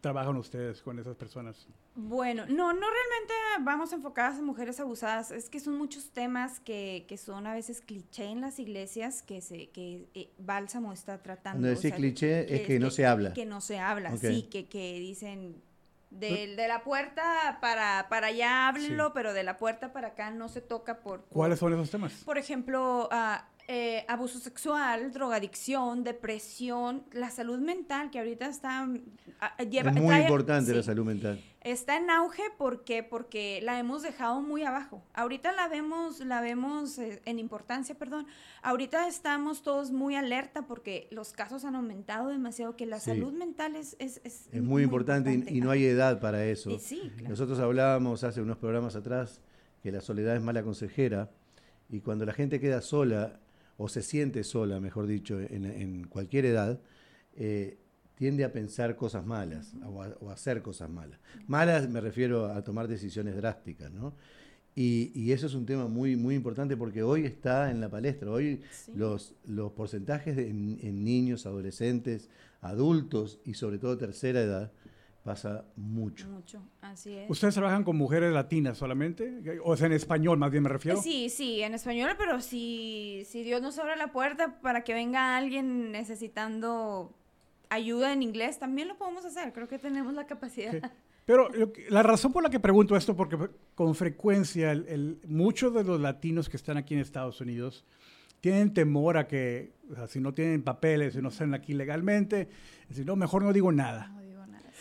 trabajan 0.00 0.36
ustedes 0.36 0.82
con 0.82 0.98
esas 0.98 1.16
personas? 1.16 1.66
Bueno, 1.94 2.44
no, 2.46 2.72
no 2.72 2.86
realmente 2.88 3.34
vamos 3.62 3.92
enfocadas 3.92 4.38
en 4.38 4.44
mujeres 4.44 4.78
abusadas, 4.78 5.30
es 5.30 5.48
que 5.48 5.60
son 5.60 5.76
muchos 5.76 6.10
temas 6.10 6.60
que, 6.60 7.04
que 7.08 7.16
son 7.16 7.46
a 7.46 7.54
veces 7.54 7.80
cliché 7.80 8.24
en 8.26 8.40
las 8.40 8.58
iglesias 8.58 9.22
que 9.22 9.40
se 9.40 9.70
que 9.70 10.08
eh, 10.14 10.30
Bálsamo 10.38 10.92
está 10.92 11.22
tratando. 11.22 11.62
No 11.62 11.68
decir 11.68 11.94
cliché 11.94 12.54
es 12.54 12.66
que, 12.66 12.78
no 12.78 12.90
se 12.90 13.06
habla. 13.06 13.32
Que 13.32 13.46
no 13.46 13.60
se 13.60 13.78
habla, 13.78 14.16
sí, 14.16 14.48
que, 14.50 14.68
que 14.68 14.98
dicen 15.00 15.56
de, 16.10 16.56
de, 16.56 16.68
la 16.68 16.82
puerta 16.82 17.58
para, 17.60 18.08
para 18.08 18.28
allá 18.28 18.68
háblenlo, 18.68 19.12
pero 19.12 19.32
de 19.32 19.44
la 19.44 19.56
puerta 19.56 19.92
para 19.92 20.08
acá 20.08 20.30
no 20.30 20.48
se 20.48 20.60
toca 20.60 21.00
por... 21.00 21.24
¿Cuáles 21.26 21.58
son 21.58 21.72
esos 21.72 21.90
temas? 21.90 22.12
Por 22.24 22.36
ejemplo, 22.36 23.08
uh, 23.12 23.42
eh, 23.72 24.04
abuso 24.08 24.40
sexual, 24.40 25.12
drogadicción, 25.12 26.02
depresión, 26.02 27.04
la 27.12 27.30
salud 27.30 27.60
mental, 27.60 28.10
que 28.10 28.18
ahorita 28.18 28.46
está... 28.46 28.88
Ah, 29.38 29.56
lleva, 29.62 29.92
es 29.92 29.96
muy 30.02 30.16
importante 30.16 30.74
la 30.74 30.82
salud 30.82 31.04
mental. 31.04 31.40
Está 31.60 31.96
en 31.96 32.10
auge 32.10 32.42
porque, 32.58 33.04
porque 33.04 33.60
la 33.62 33.78
hemos 33.78 34.02
dejado 34.02 34.40
muy 34.40 34.64
abajo. 34.64 35.04
Ahorita 35.14 35.52
la 35.52 35.68
vemos, 35.68 36.18
la 36.18 36.40
vemos 36.40 36.98
eh, 36.98 37.22
en 37.26 37.38
importancia, 37.38 37.94
perdón. 37.94 38.26
Ahorita 38.60 39.06
estamos 39.06 39.62
todos 39.62 39.92
muy 39.92 40.16
alerta 40.16 40.66
porque 40.66 41.06
los 41.12 41.32
casos 41.32 41.64
han 41.64 41.76
aumentado 41.76 42.26
demasiado, 42.30 42.74
que 42.74 42.86
la 42.86 42.98
salud 42.98 43.32
mental 43.32 43.76
es... 43.76 43.94
Es, 44.00 44.20
es, 44.24 44.48
muy, 44.60 44.82
importante, 44.82 45.44
Y, 45.48 45.60
no 45.60 45.70
hay 45.70 45.84
edad 45.84 46.18
para 46.18 46.44
eso. 46.44 46.76
Nosotros 47.28 47.60
hablábamos 47.60 48.24
hace 48.24 48.40
unos 48.40 48.56
programas 48.58 48.96
atrás 48.96 49.40
que 49.80 49.92
la 49.92 50.00
soledad 50.00 50.34
es 50.34 50.42
mala 50.42 50.64
consejera 50.64 51.30
y 51.88 52.00
cuando 52.00 52.26
la 52.26 52.32
gente 52.32 52.58
queda 52.58 52.80
sola 52.80 53.38
o 53.82 53.88
se 53.88 54.02
siente 54.02 54.44
sola, 54.44 54.78
mejor 54.78 55.06
dicho, 55.06 55.40
en, 55.40 56.06
cualquier 56.06 56.44
edad, 56.44 56.78
eh, 57.34 57.78
tiende 58.14 58.44
a 58.44 58.52
pensar 58.52 58.94
cosas 58.94 59.24
malas 59.24 59.72
o 59.86 60.02
a, 60.02 60.32
hacer 60.34 60.60
cosas 60.60 60.90
malas. 60.90 61.18
Malas 61.46 61.88
me 61.88 62.02
refiero 62.02 62.52
a 62.52 62.62
tomar 62.62 62.88
decisiones 62.88 63.36
drásticas, 63.36 63.90
¿no? 63.90 64.12
Y, 64.76 65.32
eso 65.32 65.46
es 65.46 65.54
un 65.54 65.64
tema 65.64 65.88
muy, 65.88 66.14
muy 66.14 66.34
importante 66.34 66.76
porque 66.76 67.02
hoy 67.02 67.24
está 67.24 67.70
en 67.70 67.80
la 67.80 67.88
palestra. 67.88 68.30
Hoy 68.30 68.60
los, 68.94 69.34
los 69.46 69.72
porcentajes 69.72 70.36
en, 70.36 71.02
niños, 71.02 71.46
adolescentes, 71.46 72.28
adultos 72.60 73.40
y 73.46 73.54
sobre 73.54 73.78
todo 73.78 73.96
tercera 73.96 74.42
edad 74.42 74.72
pasa 75.30 75.64
mucho. 75.76 76.26
Mucho, 76.26 76.60
así 76.80 77.14
es. 77.14 77.30
¿Ustedes 77.30 77.54
trabajan 77.54 77.84
con 77.84 77.96
mujeres 77.96 78.32
latinas 78.32 78.76
solamente? 78.76 79.60
O 79.62 79.76
sea, 79.76 79.86
en 79.86 79.92
español 79.92 80.38
más 80.38 80.50
bien 80.50 80.64
me 80.64 80.68
refiero. 80.68 81.00
Sí, 81.00 81.28
sí, 81.30 81.62
en 81.62 81.72
español, 81.72 82.16
pero 82.18 82.40
si, 82.40 83.22
si 83.28 83.44
Dios 83.44 83.62
nos 83.62 83.78
abre 83.78 83.96
la 83.96 84.10
puerta 84.10 84.60
para 84.60 84.82
que 84.82 84.92
venga 84.92 85.36
alguien 85.36 85.92
necesitando 85.92 87.14
ayuda 87.68 88.12
en 88.12 88.24
inglés, 88.24 88.58
también 88.58 88.88
lo 88.88 88.98
podemos 88.98 89.24
hacer. 89.24 89.52
Creo 89.52 89.68
que 89.68 89.78
tenemos 89.78 90.14
la 90.14 90.26
capacidad. 90.26 90.90
Pero 91.26 91.48
la 91.90 92.02
razón 92.02 92.32
por 92.32 92.42
la 92.42 92.50
que 92.50 92.58
pregunto 92.58 92.96
esto, 92.96 93.14
porque 93.14 93.38
con 93.76 93.94
frecuencia 93.94 94.72
el, 94.72 95.20
muchos 95.28 95.72
de 95.72 95.84
los 95.84 96.00
latinos 96.00 96.48
que 96.48 96.56
están 96.56 96.76
aquí 96.76 96.94
en 96.94 97.00
Estados 97.00 97.40
Unidos 97.40 97.84
tienen 98.40 98.74
temor 98.74 99.16
a 99.16 99.28
que, 99.28 99.74
o 99.92 99.94
sea, 99.94 100.08
si 100.08 100.18
no 100.18 100.34
tienen 100.34 100.64
papeles, 100.64 101.14
si 101.14 101.22
no 101.22 101.28
están 101.28 101.54
aquí 101.54 101.72
legalmente, 101.72 102.48
si 102.90 103.04
no, 103.04 103.14
mejor 103.14 103.44
no 103.44 103.52
digo 103.52 103.70
nada. 103.70 104.19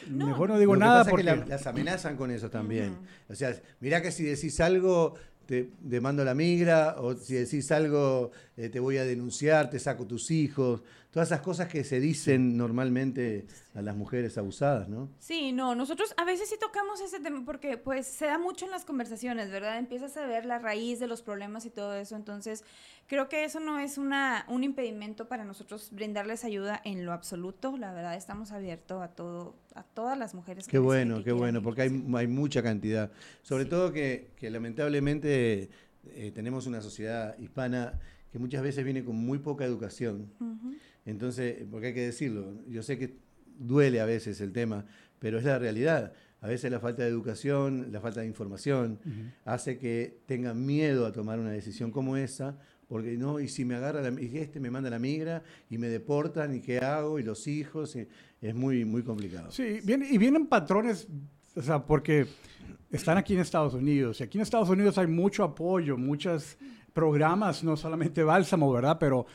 Mejor 0.08 0.50
no 0.50 0.60
digo 0.60 0.76
nada 0.76 1.06
porque... 1.06 1.24
las 1.24 1.68
amenazan 1.68 2.16
con 2.16 2.32
eso 2.32 2.50
también. 2.50 2.98
O 3.28 3.36
sea, 3.36 3.56
mira 3.80 4.02
que 4.02 4.12
si 4.12 4.24
decís 4.24 4.60
algo 4.60 5.16
te, 5.50 6.00
mando 6.00 6.24
la 6.24 6.36
migra, 6.36 6.96
o 7.00 7.16
si 7.16 7.34
decís 7.34 7.72
algo, 7.72 8.32
eh, 8.56 8.70
te 8.70 8.80
voy 8.80 8.98
a 8.98 9.04
denunciar, 9.04 9.70
te 9.72 9.80
saco 9.80 10.06
tus 10.06 10.30
hijos, 10.30 10.84
todas 11.12 11.30
esas 11.30 11.42
cosas 11.42 11.68
que 11.68 11.84
se 11.84 12.00
dicen 12.00 12.56
normalmente 12.56 13.48
a 13.74 13.82
las 13.82 13.96
mujeres 13.96 14.38
abusadas, 14.38 14.88
¿no? 14.90 15.10
Sí, 15.20 15.52
no, 15.52 15.74
nosotros 15.74 16.14
a 16.18 16.26
veces 16.26 16.50
sí 16.50 16.56
tocamos 16.60 17.02
ese 17.02 17.20
tema 17.20 17.44
porque 17.46 17.78
pues 17.78 18.06
se 18.06 18.26
da 18.26 18.38
mucho 18.38 18.66
en 18.66 18.72
las 18.72 18.86
conversaciones, 18.86 19.50
¿verdad? 19.50 19.80
Empiezas 19.80 20.16
a 20.18 20.28
ver 20.28 20.46
la 20.46 20.60
raíz 20.60 21.00
de 21.00 21.08
los 21.08 21.22
problemas 21.22 21.66
y 21.66 21.72
todo 21.72 21.96
eso, 21.96 22.16
entonces 22.16 22.64
creo 23.08 23.28
que 23.28 23.44
eso 23.44 23.60
no 23.60 23.80
es 23.80 23.98
una, 23.98 24.46
un 24.50 24.64
impedimento 24.64 25.28
para 25.28 25.44
nosotros 25.46 25.90
brindarles 25.92 26.44
ayuda 26.44 26.80
en 26.86 27.06
lo 27.06 27.12
absoluto, 27.12 27.76
la 27.78 27.92
verdad 27.92 28.16
estamos 28.16 28.52
abiertos 28.52 29.02
a 29.02 29.08
todo, 29.08 29.56
a 29.74 29.84
todas 29.84 30.18
las 30.18 30.36
mujeres. 30.36 30.68
Qué 30.68 30.78
bueno, 30.78 31.24
qué 31.24 31.32
bueno, 31.32 31.64
porque 31.64 31.84
hay, 31.84 32.06
hay 32.16 32.28
mucha 32.28 32.62
cantidad, 32.62 33.12
sobre 33.42 33.66
todo 33.66 33.92
que, 33.92 34.30
que 34.36 34.52
lamentablemente 34.52 35.70
eh, 36.06 36.32
tenemos 36.36 36.68
una 36.68 36.82
sociedad 36.82 37.36
hispana 37.40 38.00
que 38.32 38.40
muchas 38.40 38.62
veces 38.62 38.84
viene 38.84 39.04
con 39.04 39.16
muy 39.16 39.40
poca 39.40 39.66
educación. 39.66 40.32
Entonces, 41.06 41.66
porque 41.70 41.88
hay 41.88 41.94
que 41.94 42.06
decirlo, 42.06 42.54
yo 42.68 42.84
sé 42.84 42.98
que 42.98 43.18
duele 43.58 44.00
a 44.00 44.06
veces 44.06 44.42
el 44.42 44.52
tema, 44.52 44.86
pero 45.20 45.38
es 45.38 45.44
la 45.44 45.60
realidad. 45.60 46.14
A 46.42 46.48
veces 46.48 46.72
la 46.72 46.80
falta 46.80 47.04
de 47.04 47.10
educación, 47.10 47.88
la 47.92 48.00
falta 48.00 48.22
de 48.22 48.28
información, 48.28 49.00
hace 49.44 49.78
que 49.78 50.20
tengan 50.26 50.66
miedo 50.66 51.06
a 51.06 51.12
tomar 51.12 51.38
una 51.40 51.52
decisión 51.52 51.92
como 51.92 52.16
esa, 52.16 52.58
porque 52.88 53.18
no, 53.18 53.40
y 53.40 53.50
si 53.50 53.66
me 53.66 53.76
agarra, 53.76 54.02
la, 54.02 54.22
y 54.22 54.38
este 54.38 54.60
me 54.60 54.72
manda 54.72 54.90
la 54.90 55.00
migra 55.00 55.44
y 55.70 55.78
me 55.78 55.90
deportan, 55.90 56.56
y 56.56 56.62
qué 56.62 56.80
hago, 56.80 57.20
y 57.20 57.24
los 57.24 57.46
hijos, 57.48 57.96
es 57.96 58.56
muy, 58.56 58.86
muy 58.86 59.04
complicado. 59.04 59.52
Sí, 59.52 59.80
viene, 59.84 60.08
y 60.10 60.18
vienen 60.18 60.48
patrones, 60.48 61.08
o 61.56 61.62
sea, 61.62 61.86
porque 61.86 62.26
están 62.90 63.18
aquí 63.18 63.34
en 63.34 63.42
Estados 63.42 63.74
Unidos, 63.74 64.22
y 64.22 64.24
aquí 64.24 64.38
en 64.38 64.44
Estados 64.44 64.70
Unidos 64.70 64.98
hay 64.98 65.08
mucho 65.08 65.44
apoyo, 65.44 65.98
muchos 65.98 66.58
programas, 66.94 67.64
no 67.64 67.76
solamente 67.76 68.24
Bálsamo, 68.24 68.72
¿verdad? 68.72 68.98
Pero 68.98 69.26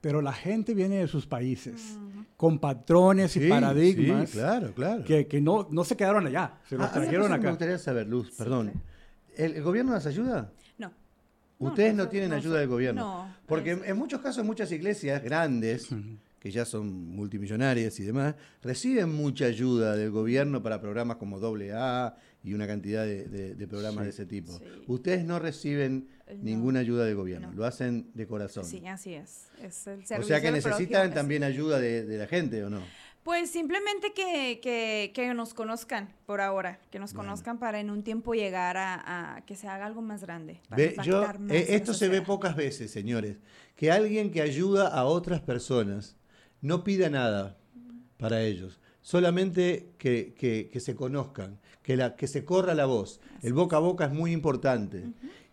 pero 0.00 0.22
la 0.22 0.32
gente 0.32 0.74
viene 0.74 0.96
de 0.96 1.08
sus 1.08 1.26
países 1.26 1.98
con 2.36 2.58
patrones 2.58 3.36
y 3.36 3.48
paradigmas 3.48 4.30
claro, 4.30 4.72
claro. 4.72 5.04
Que, 5.04 5.26
que, 5.26 5.40
no, 5.40 5.66
no 5.70 5.84
se 5.84 5.96
quedaron 5.96 6.26
allá, 6.26 6.54
se 6.68 6.76
los 6.76 6.86
ah, 6.86 6.92
trajeron 6.92 7.32
acá. 7.32 7.42
Me 7.42 7.50
gustaría 7.50 7.78
saber, 7.78 8.06
Luz, 8.06 8.30
perdón. 8.36 8.72
¿El, 9.36 9.60
gobierno 9.62 9.92
las 9.92 10.06
ayuda? 10.06 10.52
No. 10.78 10.92
Ustedes 11.58 11.94
no, 11.94 12.08
tienen 12.08 12.32
ayuda 12.32 12.60
del 12.60 12.68
gobierno. 12.68 13.00
No. 13.00 13.34
Porque 13.46 13.72
en, 13.84 13.96
muchos 13.96 14.20
casos, 14.20 14.44
muchas 14.44 14.70
iglesias 14.70 15.22
grandes, 15.22 15.88
que 16.38 16.50
ya 16.50 16.64
son 16.64 17.08
multimillonarias 17.08 17.98
y 17.98 18.04
demás, 18.04 18.36
reciben 18.62 19.12
mucha 19.12 19.46
ayuda 19.46 19.96
del 19.96 20.10
gobierno 20.12 20.62
para 20.62 20.80
programas 20.80 21.16
como 21.16 21.38
AA 21.38 22.16
y 22.44 22.54
una 22.54 22.66
cantidad 22.66 23.04
de, 23.04 23.66
programas 23.68 24.04
de 24.04 24.10
ese 24.10 24.26
tipo. 24.26 24.60
Ustedes 24.86 25.24
no 25.24 25.38
reciben 25.40 26.08
ninguna 26.36 26.80
ayuda 26.80 27.04
del 27.04 27.14
gobierno, 27.16 27.52
lo 27.54 27.64
hacen 27.64 28.10
de 28.14 28.26
corazón. 28.26 28.64
Sí, 28.64 28.86
así 28.86 29.14
es. 29.14 29.48
es 29.62 29.86
el 29.86 30.00
o 30.20 30.22
sea 30.22 30.40
que 30.40 30.50
necesitan 30.50 31.12
también 31.14 31.42
ayuda 31.44 31.78
de, 31.78 32.04
de 32.04 32.18
la 32.18 32.26
gente, 32.26 32.62
¿o 32.64 32.70
no? 32.70 32.80
Pues 33.24 33.50
simplemente 33.50 34.12
que, 34.14 34.58
que, 34.62 35.12
que 35.14 35.34
nos 35.34 35.52
conozcan 35.52 36.08
por 36.24 36.40
ahora, 36.40 36.80
que 36.90 36.98
nos 36.98 37.12
Bueno. 37.12 37.28
conozcan 37.30 37.58
para 37.58 37.78
en 37.78 37.90
un 37.90 38.02
tiempo 38.02 38.32
llegar 38.32 38.78
a, 38.78 39.36
a 39.36 39.40
que 39.44 39.54
se 39.54 39.68
haga 39.68 39.84
algo 39.84 40.00
más 40.00 40.22
grande. 40.22 40.60
para 40.68 40.82
Ve, 40.82 40.94
yo, 41.04 41.16
impactar 41.20 41.38
más 41.40 41.52
eh, 41.52 41.66
esto 41.74 41.92
se 41.92 42.08
ve 42.08 42.22
pocas 42.22 42.56
veces, 42.56 42.90
señores. 42.90 43.36
Que 43.76 43.90
alguien 43.90 44.30
que 44.30 44.40
ayuda 44.40 44.88
a 44.88 45.04
otras 45.04 45.40
personas 45.42 46.16
no 46.62 46.84
pida 46.84 47.10
nada 47.10 47.58
para 48.16 48.40
ellos. 48.42 48.80
Solamente 49.02 49.90
que- 49.98 50.34
que 50.72 50.80
se 50.80 50.94
conozcan, 50.94 51.58
que, 51.88 51.96
la, 51.96 52.14
que 52.16 52.26
se 52.26 52.44
corra 52.44 52.74
la 52.74 52.84
voz. 52.84 53.18
El 53.42 53.54
boca 53.54 53.76
a 53.76 53.78
boca 53.78 54.04
es 54.04 54.12
muy 54.12 54.32
importante. 54.32 55.04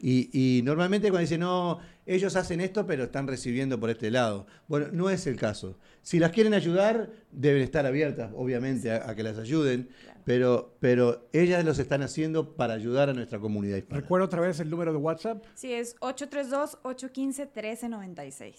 y, 0.01 0.29
y 0.33 0.61
normalmente 0.63 1.07
cuando 1.07 1.21
dicen, 1.21 1.39
no, 1.39 1.79
ellos 2.05 2.35
hacen 2.35 2.59
esto, 2.59 2.85
pero 2.85 3.05
están 3.05 3.25
recibiendo 3.25 3.79
por 3.79 3.89
este 3.89 4.11
lado. 4.11 4.45
Bueno, 4.67 4.87
no 4.91 5.09
es 5.09 5.27
el 5.27 5.37
caso. 5.37 5.79
Si 6.01 6.19
las 6.19 6.31
quieren 6.31 6.53
ayudar, 6.53 7.09
deben 7.31 7.61
estar 7.61 7.85
abiertas, 7.85 8.33
obviamente, 8.35 8.91
a, 8.91 9.09
a 9.09 9.15
que 9.15 9.23
las 9.23 9.37
ayuden. 9.37 9.87
Claro. 10.03 10.19
Pero, 10.25 10.75
pero 10.81 11.29
ellas 11.31 11.63
los 11.63 11.79
están 11.79 12.01
haciendo 12.01 12.57
para 12.57 12.73
ayudar 12.73 13.09
a 13.09 13.13
nuestra 13.13 13.39
comunidad 13.39 13.77
hispana. 13.77 14.01
Recuerda 14.01 14.25
otra 14.25 14.41
vez 14.41 14.59
el 14.59 14.69
número 14.69 14.91
de 14.91 14.97
WhatsApp. 14.97 15.41
Sí, 15.53 15.71
es 15.71 15.95
832-815-1396. 16.01 18.55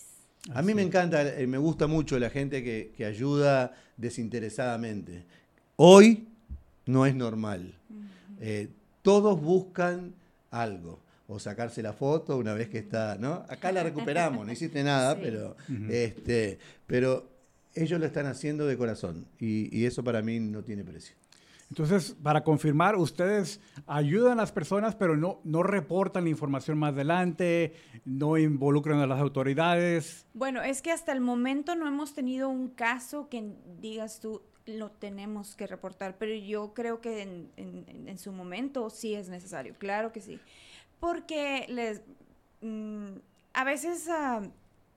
A 0.54 0.62
mí 0.62 0.72
me 0.72 0.80
encanta, 0.80 1.38
eh, 1.38 1.46
me 1.46 1.58
gusta 1.58 1.86
mucho 1.86 2.18
la 2.18 2.30
gente 2.30 2.64
que, 2.64 2.94
que 2.96 3.04
ayuda 3.04 3.74
desinteresadamente. 3.98 5.26
Hoy 5.76 6.28
no 6.86 7.04
es 7.06 7.14
normal. 7.14 7.74
Eh, 8.40 8.68
todos 9.02 9.40
buscan 9.40 10.14
algo. 10.50 11.00
O 11.28 11.40
sacarse 11.40 11.82
la 11.82 11.92
foto 11.92 12.36
una 12.36 12.54
vez 12.54 12.68
que 12.68 12.78
está, 12.78 13.16
¿no? 13.18 13.44
Acá 13.48 13.72
la 13.72 13.82
recuperamos, 13.82 14.46
no 14.46 14.52
hiciste 14.52 14.84
nada, 14.84 15.14
Sí. 15.16 15.20
pero, 15.24 15.56
este, 15.90 16.58
pero 16.86 17.28
ellos 17.74 17.98
lo 17.98 18.06
están 18.06 18.26
haciendo 18.26 18.64
de 18.64 18.78
corazón. 18.78 19.26
Y, 19.40 19.76
y 19.76 19.86
eso 19.86 20.04
para 20.04 20.22
mí 20.22 20.38
no 20.38 20.62
tiene 20.62 20.84
precio. 20.84 21.16
Entonces, 21.68 22.14
para 22.22 22.44
confirmar, 22.44 22.94
ustedes 22.94 23.58
ayudan 23.88 24.34
a 24.34 24.42
las 24.42 24.52
personas, 24.52 24.94
pero 24.94 25.16
no, 25.16 25.40
no 25.42 25.64
reportan 25.64 26.22
la 26.22 26.30
información 26.30 26.78
más 26.78 26.92
adelante, 26.92 27.72
no 28.04 28.38
involucran 28.38 29.00
a 29.00 29.06
las 29.08 29.18
autoridades. 29.18 30.26
Bueno, 30.32 30.62
es 30.62 30.80
que 30.80 30.92
hasta 30.92 31.10
el 31.10 31.20
momento 31.20 31.74
no 31.74 31.88
hemos 31.88 32.14
tenido 32.14 32.48
un 32.48 32.68
caso 32.68 33.28
que 33.28 33.52
digas 33.80 34.20
tú 34.20 34.42
lo 34.66 34.90
tenemos 34.90 35.54
que 35.56 35.66
reportar, 35.66 36.16
pero 36.18 36.34
yo 36.34 36.74
creo 36.74 37.00
que 37.00 37.22
en, 37.22 37.50
en- 37.56 38.18
su 38.18 38.32
momento 38.32 38.90
sí 38.90 39.14
es 39.14 39.28
necesario, 39.28 39.74
claro 39.78 40.12
que 40.12 40.20
sí, 40.20 40.40
porque 41.00 41.66
les 41.68 42.00
mm, 42.62 43.18
a 43.52 43.64
veces 43.64 44.08
ah, 44.08 44.42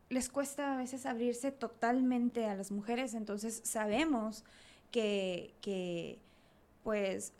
les 0.09 0.29
cuesta 0.29 0.73
a 0.73 0.77
veces 0.77 1.05
abrirse 1.05 1.51
totalmente 1.51 2.45
a 2.45 2.55
las 2.55 2.71
mujeres, 2.71 3.13
entonces 3.13 3.61
sabemos 3.63 4.43
que, 4.91 5.53
que 5.61 6.17
pues 6.83 7.33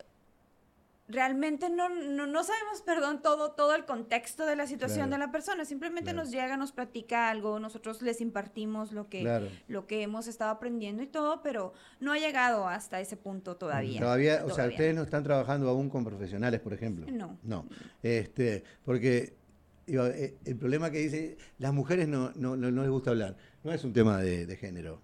realmente 1.10 1.70
no, 1.70 1.90
no, 1.90 2.28
no 2.28 2.44
sabemos, 2.44 2.82
perdón, 2.86 3.22
todo, 3.22 3.52
todo 3.52 3.74
el 3.76 3.86
contexto 3.86 4.46
de 4.46 4.56
la 4.56 4.68
situación 4.68 5.08
Claro. 5.08 5.12
de 5.22 5.26
la 5.28 5.32
persona. 5.32 5.66
Simplemente 5.66 6.12
Claro. 6.12 6.24
nos 6.24 6.32
llega, 6.32 6.56
nos 6.56 6.72
platica 6.72 7.30
algo, 7.30 7.60
nosotros 7.60 8.02
les 8.04 8.22
impartimos 8.22 8.92
lo 8.92 9.10
que, 9.10 9.22
Claro. 9.22 9.48
lo 9.68 9.88
que 9.88 10.04
hemos 10.04 10.28
estado 10.28 10.52
aprendiendo 10.52 11.02
y 11.04 11.08
todo, 11.08 11.42
pero 11.42 11.74
no 12.00 12.14
ha 12.14 12.18
llegado 12.20 12.68
hasta 12.68 13.02
ese 13.02 13.18
punto 13.18 13.58
todavía. 13.58 14.00
Todavía, 14.00 14.44
o 14.46 14.50
sea, 14.52 14.68
ustedes 14.68 14.96
no 14.96 15.02
están 15.04 15.24
trabajando 15.24 15.68
aún 15.68 15.90
con 15.90 16.06
profesionales, 16.06 16.60
por 16.60 16.74
ejemplo. 16.74 17.06
No. 17.12 17.38
No. 17.44 17.66
Este, 18.04 18.64
porque 18.86 19.34
digo, 19.88 20.06
eh, 20.06 20.38
el 20.46 20.56
problema 20.56 20.92
que 20.92 21.00
dice, 21.00 21.38
las 21.58 21.74
mujeres 21.74 22.08
no, 22.08 22.32
no, 22.36 22.56
no, 22.56 22.70
no 22.70 22.82
les 22.84 22.92
gusta 22.92 23.10
hablar. 23.10 23.36
No 23.64 23.74
es 23.74 23.84
un 23.84 23.92
tema 23.94 24.20
de, 24.20 24.46
de 24.46 24.56
género, 24.56 25.02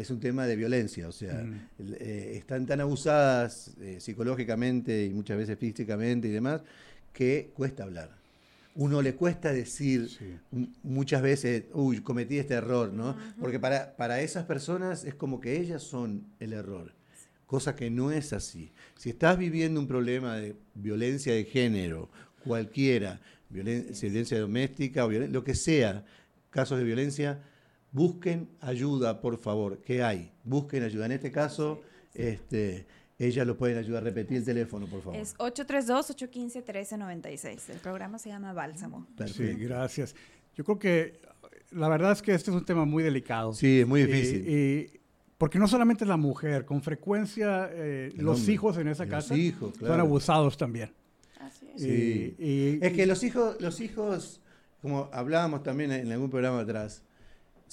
es 0.00 0.10
un 0.10 0.20
tema 0.20 0.46
de 0.46 0.56
violencia. 0.56 1.08
O 1.08 1.12
sea, 1.12 1.34
Mm. 1.42 1.60
eh, 2.00 2.32
están 2.36 2.66
tan 2.66 2.80
abusadas 2.80 3.72
eh, 3.80 3.98
psicológicamente 4.00 5.04
y 5.06 5.10
muchas 5.10 5.36
veces 5.38 5.58
físicamente 5.58 6.28
y 6.28 6.30
demás, 6.30 6.62
que 7.12 7.50
cuesta 7.54 7.84
hablar. 7.84 8.10
Uno 8.76 9.02
le 9.02 9.14
cuesta 9.14 9.52
decir 9.52 10.08
Sí. 10.08 10.36
muchas 10.82 11.22
veces, 11.22 11.64
uy, 11.74 12.00
cometí 12.00 12.38
este 12.38 12.54
error, 12.54 12.92
¿no? 12.92 13.16
Porque 13.38 13.60
para, 13.60 13.94
para 13.96 14.20
esas 14.20 14.44
personas 14.46 15.04
es 15.04 15.14
como 15.14 15.40
que 15.40 15.60
ellas 15.60 15.80
son 15.82 16.24
el 16.40 16.52
error, 16.52 16.92
cosa 17.46 17.76
que 17.76 17.88
no 17.88 18.10
es 18.10 18.32
así. 18.32 18.72
Si 18.98 19.10
estás 19.10 19.38
viviendo 19.38 19.78
un 19.78 19.86
problema 19.86 20.36
de 20.38 20.56
violencia 20.74 21.32
de 21.32 21.44
género, 21.44 22.10
cualquiera, 22.42 23.20
violen- 23.48 23.86
violencia 24.00 24.40
doméstica 24.40 25.04
o 25.06 25.08
violen- 25.08 25.30
lo 25.32 25.44
que 25.44 25.54
sea, 25.54 26.04
casos 26.50 26.76
de 26.78 26.84
violencia, 26.84 27.38
busquen 27.94 28.50
ayuda, 28.60 29.22
por 29.22 29.38
favor, 29.38 29.78
que 29.80 30.02
hay. 30.02 30.30
Busquen 30.44 30.82
ayuda. 30.82 31.06
En 31.06 31.12
este 31.12 31.30
caso, 31.30 31.80
este, 32.12 32.86
ellas 33.18 33.46
lo 33.46 33.56
pueden 33.56 33.78
ayudar. 33.78 34.02
Repetir 34.04 34.36
el 34.38 34.44
teléfono, 34.44 34.86
por 34.86 35.00
favor. 35.00 35.16
Es 35.18 35.34
832-815-1396. 35.38 37.70
El 37.70 37.78
programa 37.78 38.18
se 38.18 38.28
llama 38.30 38.52
Bálsamo. 38.52 39.06
Sí, 39.26 39.54
gracias. 39.54 40.14
Yo 40.56 40.64
creo 40.64 40.78
que 40.78 41.20
la 41.70 41.88
verdad 41.88 42.12
es 42.12 42.22
que 42.22 42.34
este 42.34 42.50
es 42.50 42.56
un 42.56 42.64
tema 42.64 42.84
muy 42.84 43.02
delicado. 43.02 43.52
Sí, 43.52 43.80
es 43.80 43.86
muy 43.86 44.04
difícil. 44.04 44.48
y- 44.48 45.00
porque 45.36 45.58
no 45.58 45.66
solamente 45.66 46.06
la 46.06 46.16
mujer, 46.16 46.64
con 46.64 46.80
frecuencia 46.80 47.68
eh, 47.72 48.10
los 48.16 48.38
hombre. 48.38 48.52
hijos 48.54 48.78
en 48.78 48.86
esa 48.88 49.06
casa 49.06 49.36
hijos, 49.36 49.74
son 49.78 50.00
abusados 50.00 50.56
también. 50.56 50.92
Así 51.40 51.66
es. 51.74 51.82
Sí. 51.82 52.36
Y- 52.38 52.78
Es 52.84 52.92
que 52.92 53.04
los 53.04 53.22
hijos, 53.24 53.56
los 53.60 53.80
hijos, 53.80 54.40
como 54.80 55.10
hablábamos 55.12 55.62
también 55.64 55.90
en 55.92 56.10
algún 56.12 56.30
programa 56.30 56.60
atrás, 56.60 57.02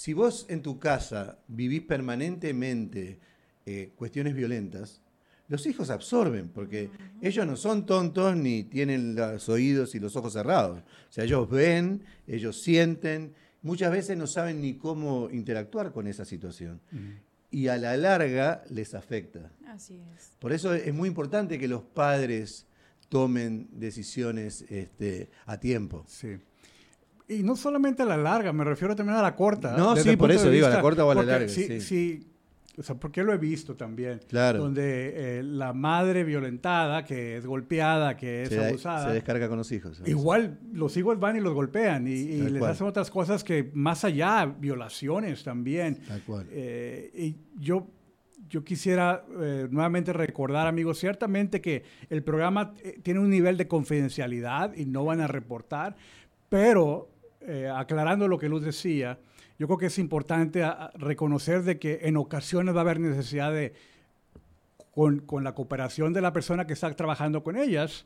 si 0.02 0.14
vos 0.14 0.48
en 0.50 0.64
tu 0.64 0.80
casa 0.80 1.38
vivís 1.48 1.84
permanentemente 1.84 3.20
eh, 3.68 3.92
cuestiones 3.96 4.34
violentas, 4.34 5.00
los 5.48 5.68
hijos 5.68 5.92
absorben, 5.92 6.50
porque 6.50 6.90
ellos 7.22 7.46
no 7.46 7.56
son 7.56 7.86
tontos 7.86 8.36
ni 8.36 8.64
tienen 8.64 9.14
los 9.14 9.48
oídos 9.48 9.94
y 9.94 10.00
los 10.00 10.16
ojos 10.16 10.34
cerrados. 10.34 10.80
O 10.80 11.12
sea, 11.12 11.24
ellos 11.24 11.48
ven, 11.48 12.04
ellos 12.26 12.64
sienten, 12.64 13.36
muchas 13.62 13.92
veces 13.92 14.18
no 14.18 14.26
saben 14.26 14.60
ni 14.60 14.74
cómo 14.74 15.30
interactuar 15.30 15.92
con 15.92 16.08
esa 16.08 16.26
situación. 16.26 16.82
Y 17.52 17.68
a 17.68 17.78
la 17.78 17.96
larga 17.96 18.64
les 18.72 18.96
afecta. 18.96 19.52
Así 19.68 20.02
es. 20.16 20.32
Por 20.40 20.52
eso 20.52 20.74
es 20.74 20.96
muy 20.96 21.10
importante 21.10 21.60
que 21.60 21.68
los 21.68 21.84
padres 21.84 22.66
tomen 23.08 23.70
decisiones 23.72 24.64
este, 24.68 25.30
a 25.46 25.60
tiempo. 25.60 26.06
Sí. 26.08 26.40
Y 27.28 27.44
no 27.44 27.56
solamente 27.56 28.04
a 28.04 28.06
la 28.06 28.18
larga, 28.18 28.52
me 28.52 28.64
refiero 28.64 28.96
también 28.96 29.18
a 29.18 29.22
la 29.22 29.36
corta. 29.36 29.76
No, 29.78 29.96
sí, 29.96 30.16
por 30.18 30.32
eso 30.32 30.50
digo, 30.50 30.66
a 30.66 30.70
la 30.70 30.76
vista- 30.76 30.82
corta 30.82 31.06
o 31.06 31.12
a 31.12 31.16
la 31.16 31.24
larga, 31.24 31.48
Sí, 31.48 31.64
sí. 31.66 31.80
sí, 31.82 32.28
o 32.78 32.84
sea, 32.84 32.96
porque 32.96 33.22
lo 33.24 33.32
he 33.34 33.38
visto 33.38 33.76
también. 33.76 34.20
Claro. 34.28 34.60
Donde 34.60 35.40
eh, 35.40 35.44
la 35.44 35.72
madre 35.74 36.24
violentada, 36.24 37.04
que 37.06 37.38
es 37.38 37.46
golpeada, 37.46 38.18
que 38.18 38.44
es 38.44 38.50
se, 38.50 38.66
abusada, 38.68 39.08
se 39.10 39.14
descarga 39.14 39.48
con 39.48 39.58
los 39.58 39.72
hijos. 39.72 39.98
¿sabes? 39.98 40.10
igual 40.10 40.58
los 40.74 40.96
hijos 40.98 41.20
van 41.20 41.36
y 41.38 41.40
los 41.42 41.54
golpean 41.54 42.08
y, 42.08 42.12
y 42.12 42.42
les 42.50 42.60
cual. 42.60 42.72
hacen 42.72 42.88
otras 42.88 43.10
cosas 43.12 43.44
que 43.44 43.70
más 43.74 44.04
allá, 44.04 44.46
violaciones 44.46 45.44
también. 45.44 46.00
Tal 46.08 46.22
cual. 46.24 46.48
Eh, 46.50 47.12
y 47.14 47.62
yo, 47.62 47.88
yo 48.50 48.64
quisiera 48.64 49.24
eh, 49.42 49.68
nuevamente 49.70 50.12
recordar, 50.12 50.66
amigos, 50.68 50.98
ciertamente 50.98 51.62
que 51.62 51.84
el 52.10 52.24
programa 52.24 52.74
eh, 52.84 53.00
tiene 53.04 53.20
un 53.20 53.30
nivel 53.30 53.58
de 53.58 53.68
confidencialidad 53.68 54.74
y 54.76 54.86
no 54.86 55.06
van 55.06 55.20
a 55.22 55.28
reportar, 55.28 55.96
pero 56.50 57.10
eh, 57.48 57.70
aclarando 57.74 58.28
lo 58.28 58.38
que 58.38 58.50
Luz 58.50 58.64
decía, 58.64 59.20
yo 59.60 59.68
creo 59.68 59.78
que 59.78 59.86
es 59.88 60.00
importante 60.00 60.64
a- 60.64 60.72
a 60.72 60.92
reconocer 60.98 61.64
de 61.64 61.78
que 61.80 62.00
en 62.04 62.18
ocasiones 62.18 62.74
va 62.76 62.80
a 62.80 62.82
haber 62.82 63.00
necesidad 63.00 63.52
de, 63.52 63.74
con, 64.92 65.20
con 65.20 65.44
la 65.44 65.54
cooperación 65.54 66.14
de 66.14 66.22
la 66.22 66.34
persona 66.34 66.66
que 66.68 66.74
está 66.74 66.94
trabajando 66.96 67.44
con 67.44 67.56
ellas, 67.58 68.06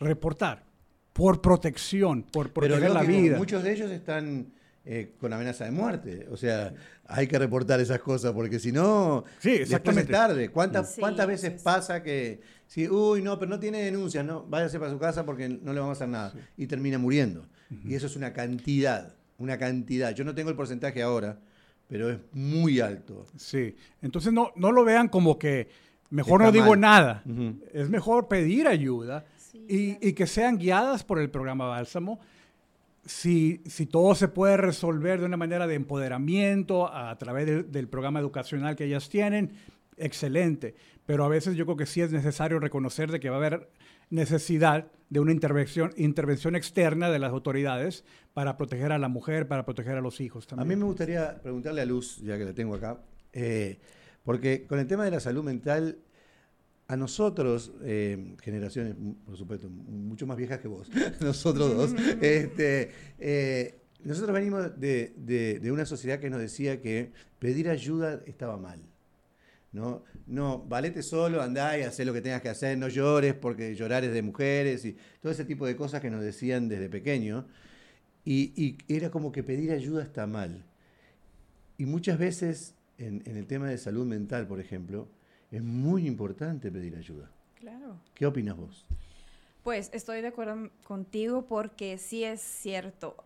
reportar 0.00 0.64
por 1.12 1.40
protección, 1.40 2.22
por 2.22 2.52
Pero 2.52 2.68
proteger 2.76 2.90
la 2.92 3.02
vida. 3.02 3.36
muchos 3.38 3.62
de 3.64 3.72
ellos 3.72 3.90
están 3.90 4.52
eh, 4.84 5.14
con 5.20 5.32
amenaza 5.32 5.64
de 5.64 5.70
muerte. 5.72 6.26
O 6.30 6.36
sea, 6.36 6.72
hay 7.06 7.26
que 7.26 7.38
reportar 7.38 7.80
esas 7.80 7.98
cosas 7.98 8.32
porque 8.32 8.58
si 8.58 8.70
no, 8.72 9.24
Sí, 9.40 9.50
después 9.50 9.54
es 9.60 9.60
exactamente. 9.70 10.12
tarde. 10.12 10.48
¿Cuántas, 10.50 10.94
Sí, 10.94 11.00
cuántas 11.00 11.26
sí, 11.26 11.30
veces 11.32 11.52
sí. 11.58 11.64
pasa 11.64 12.02
que, 12.02 12.40
si, 12.66 12.88
uy, 12.88 13.20
no, 13.20 13.38
pero 13.38 13.50
no 13.50 13.58
tiene 13.58 13.82
denuncias, 13.82 14.24
no, 14.24 14.44
váyase 14.46 14.78
para 14.78 14.90
su 14.92 14.98
casa 14.98 15.26
porque 15.26 15.48
no 15.48 15.72
le 15.72 15.80
vamos 15.80 15.96
a 15.96 16.04
hacer 16.04 16.08
nada? 16.08 16.32
Y 16.56 16.66
termina 16.68 16.96
muriendo. 16.98 17.44
Y 17.84 17.94
eso 17.94 18.06
es 18.06 18.16
una 18.16 18.32
cantidad, 18.32 19.14
una 19.38 19.58
cantidad. 19.58 20.14
Yo 20.14 20.24
no 20.24 20.34
tengo 20.34 20.50
el 20.50 20.56
porcentaje 20.56 21.02
ahora, 21.02 21.38
pero 21.88 22.10
es 22.10 22.18
muy 22.32 22.80
alto. 22.80 23.26
Sí, 23.36 23.74
entonces 24.02 24.32
no, 24.32 24.52
no 24.56 24.72
lo 24.72 24.84
vean 24.84 25.08
como 25.08 25.38
que 25.38 25.68
mejor 26.10 26.40
Está 26.40 26.46
no 26.46 26.52
digo 26.52 26.70
mal. 26.70 26.80
nada. 26.80 27.24
Es 27.72 27.88
mejor 27.90 28.28
pedir 28.28 28.66
ayuda 28.68 29.24
Sí, 29.36 29.64
y, 29.68 29.86
claro. 29.94 30.08
y 30.08 30.12
que 30.14 30.26
sean 30.26 30.58
guiadas 30.58 31.04
por 31.04 31.18
el 31.18 31.30
programa 31.30 31.66
Bálsamo. 31.68 32.20
Si, 33.04 33.62
si 33.64 33.86
todo 33.86 34.14
se 34.14 34.28
puede 34.28 34.56
resolver 34.58 35.20
de 35.20 35.26
una 35.26 35.36
manera 35.38 35.66
de 35.66 35.74
empoderamiento 35.74 36.92
a, 36.92 37.16
través 37.16 37.46
del- 37.46 37.72
del 37.72 37.88
programa 37.88 38.20
educacional 38.20 38.76
que 38.76 38.84
ellas 38.84 39.08
tienen, 39.08 39.52
excelente. 39.96 40.74
Pero 41.06 41.24
a 41.24 41.28
veces 41.28 41.56
yo 41.56 41.64
creo 41.64 41.76
que 41.78 41.86
sí 41.86 42.02
es 42.02 42.12
necesario 42.12 42.58
reconocer 42.58 43.10
de 43.10 43.18
que 43.18 43.30
va 43.30 43.36
a 43.36 43.38
haber 43.38 43.70
necesidad 44.10 44.88
de 45.10 45.20
una 45.20 45.32
intervención, 45.32 45.92
intervención 45.96 46.54
externa 46.54 47.10
de 47.10 47.18
las 47.18 47.30
autoridades 47.30 48.04
para 48.34 48.56
proteger 48.56 48.92
a 48.92 48.98
la 48.98 49.08
mujer, 49.08 49.48
para 49.48 49.64
proteger 49.64 49.96
a 49.96 50.00
los 50.00 50.20
hijos 50.20 50.46
también. 50.46 50.66
A 50.66 50.68
mí 50.68 50.76
me 50.76 50.84
gustaría 50.84 51.40
preguntarle 51.40 51.80
a 51.80 51.86
Luz, 51.86 52.20
ya 52.22 52.36
que 52.36 52.44
la 52.44 52.52
tengo 52.52 52.74
acá, 52.74 53.00
eh, 53.32 53.78
porque 54.22 54.66
con 54.66 54.78
el 54.78 54.86
tema 54.86 55.04
de 55.04 55.10
la 55.10 55.20
salud 55.20 55.42
mental, 55.42 55.98
a 56.88 56.96
nosotros, 56.96 57.72
eh, 57.82 58.34
generaciones, 58.42 58.94
por 59.24 59.36
supuesto, 59.36 59.68
mucho 59.68 60.26
más 60.26 60.36
viejas 60.36 60.58
que 60.58 60.68
vos, 60.68 60.90
nosotros 61.20 61.76
dos, 61.76 61.94
este, 62.20 62.90
eh, 63.18 63.80
nosotros 64.04 64.32
venimos 64.32 64.78
de, 64.78 65.12
de, 65.16 65.72
una 65.72 65.84
sociedad 65.84 66.18
que 66.18 66.30
nos 66.30 66.40
decía 66.40 66.80
que 66.80 67.12
pedir 67.38 67.68
ayuda 67.68 68.22
estaba 68.26 68.56
mal. 68.56 68.80
¿No? 69.72 70.02
No, 70.26 70.64
valete 70.66 71.02
solo, 71.02 71.42
andá 71.42 71.78
y 71.78 71.82
haz 71.82 71.98
lo 72.00 72.12
que 72.12 72.20
tengas 72.20 72.42
que 72.42 72.48
hacer, 72.48 72.76
no 72.78 72.88
llores 72.88 73.34
porque 73.34 73.74
llorar 73.74 74.04
es 74.04 74.12
de 74.12 74.22
mujeres 74.22 74.84
y 74.84 74.96
todo 75.20 75.32
ese 75.32 75.44
tipo 75.44 75.66
de 75.66 75.76
cosas 75.76 76.00
que 76.00 76.10
nos 76.10 76.22
decían 76.22 76.68
desde 76.68 76.88
pequeño. 76.88 77.46
Y, 78.24 78.76
era 78.88 79.10
como 79.10 79.32
que 79.32 79.42
pedir 79.42 79.72
ayuda 79.72 80.02
está 80.02 80.26
mal. 80.26 80.62
Y 81.78 81.86
muchas 81.86 82.18
veces 82.18 82.74
en, 82.98 83.22
el 83.24 83.46
tema 83.46 83.68
de 83.68 83.78
salud 83.78 84.04
mental, 84.04 84.46
por 84.46 84.60
ejemplo, 84.60 85.08
es 85.50 85.62
muy 85.62 86.06
importante 86.06 86.70
pedir 86.70 86.96
ayuda. 86.96 87.30
Claro. 87.58 87.98
¿Qué 88.14 88.26
opinas 88.26 88.56
vos? 88.56 88.86
Pues 89.62 89.88
estoy 89.94 90.20
de 90.20 90.28
acuerdo 90.28 90.70
contigo 90.84 91.46
porque 91.46 91.96
sí 91.96 92.22
es 92.22 92.42
cierto. 92.42 93.16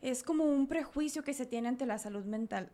es 0.00 0.22
como 0.24 0.44
un 0.44 0.66
prejuicio 0.66 1.22
que 1.22 1.32
se 1.32 1.46
tiene 1.46 1.68
ante 1.68 1.86
la 1.86 1.98
salud 1.98 2.24
mental 2.24 2.70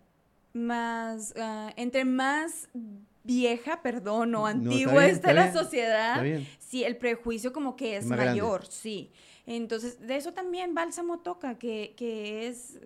más, 0.59 1.35
ah, 1.39 1.73
entre 1.77 2.05
más 2.05 2.69
vieja, 3.25 3.83
perdón, 3.83 4.35
o 4.35 4.47
antigua 4.47 5.07
está, 5.07 5.33
la 5.33 5.53
sociedad, 5.53 6.25
sí, 6.59 6.85
el 6.85 6.97
prejuicio 6.97 7.53
como 7.53 7.77
que 7.77 7.97
es, 7.97 8.07
mayor, 8.07 8.67
sí. 8.67 9.11
Entonces, 9.47 10.01
de 10.07 10.17
eso 10.17 10.33
también 10.33 10.75
Bálsamo 10.75 11.21
toca, 11.21 11.59
que, 11.59 11.95
que 11.97 12.49
es 12.49 12.79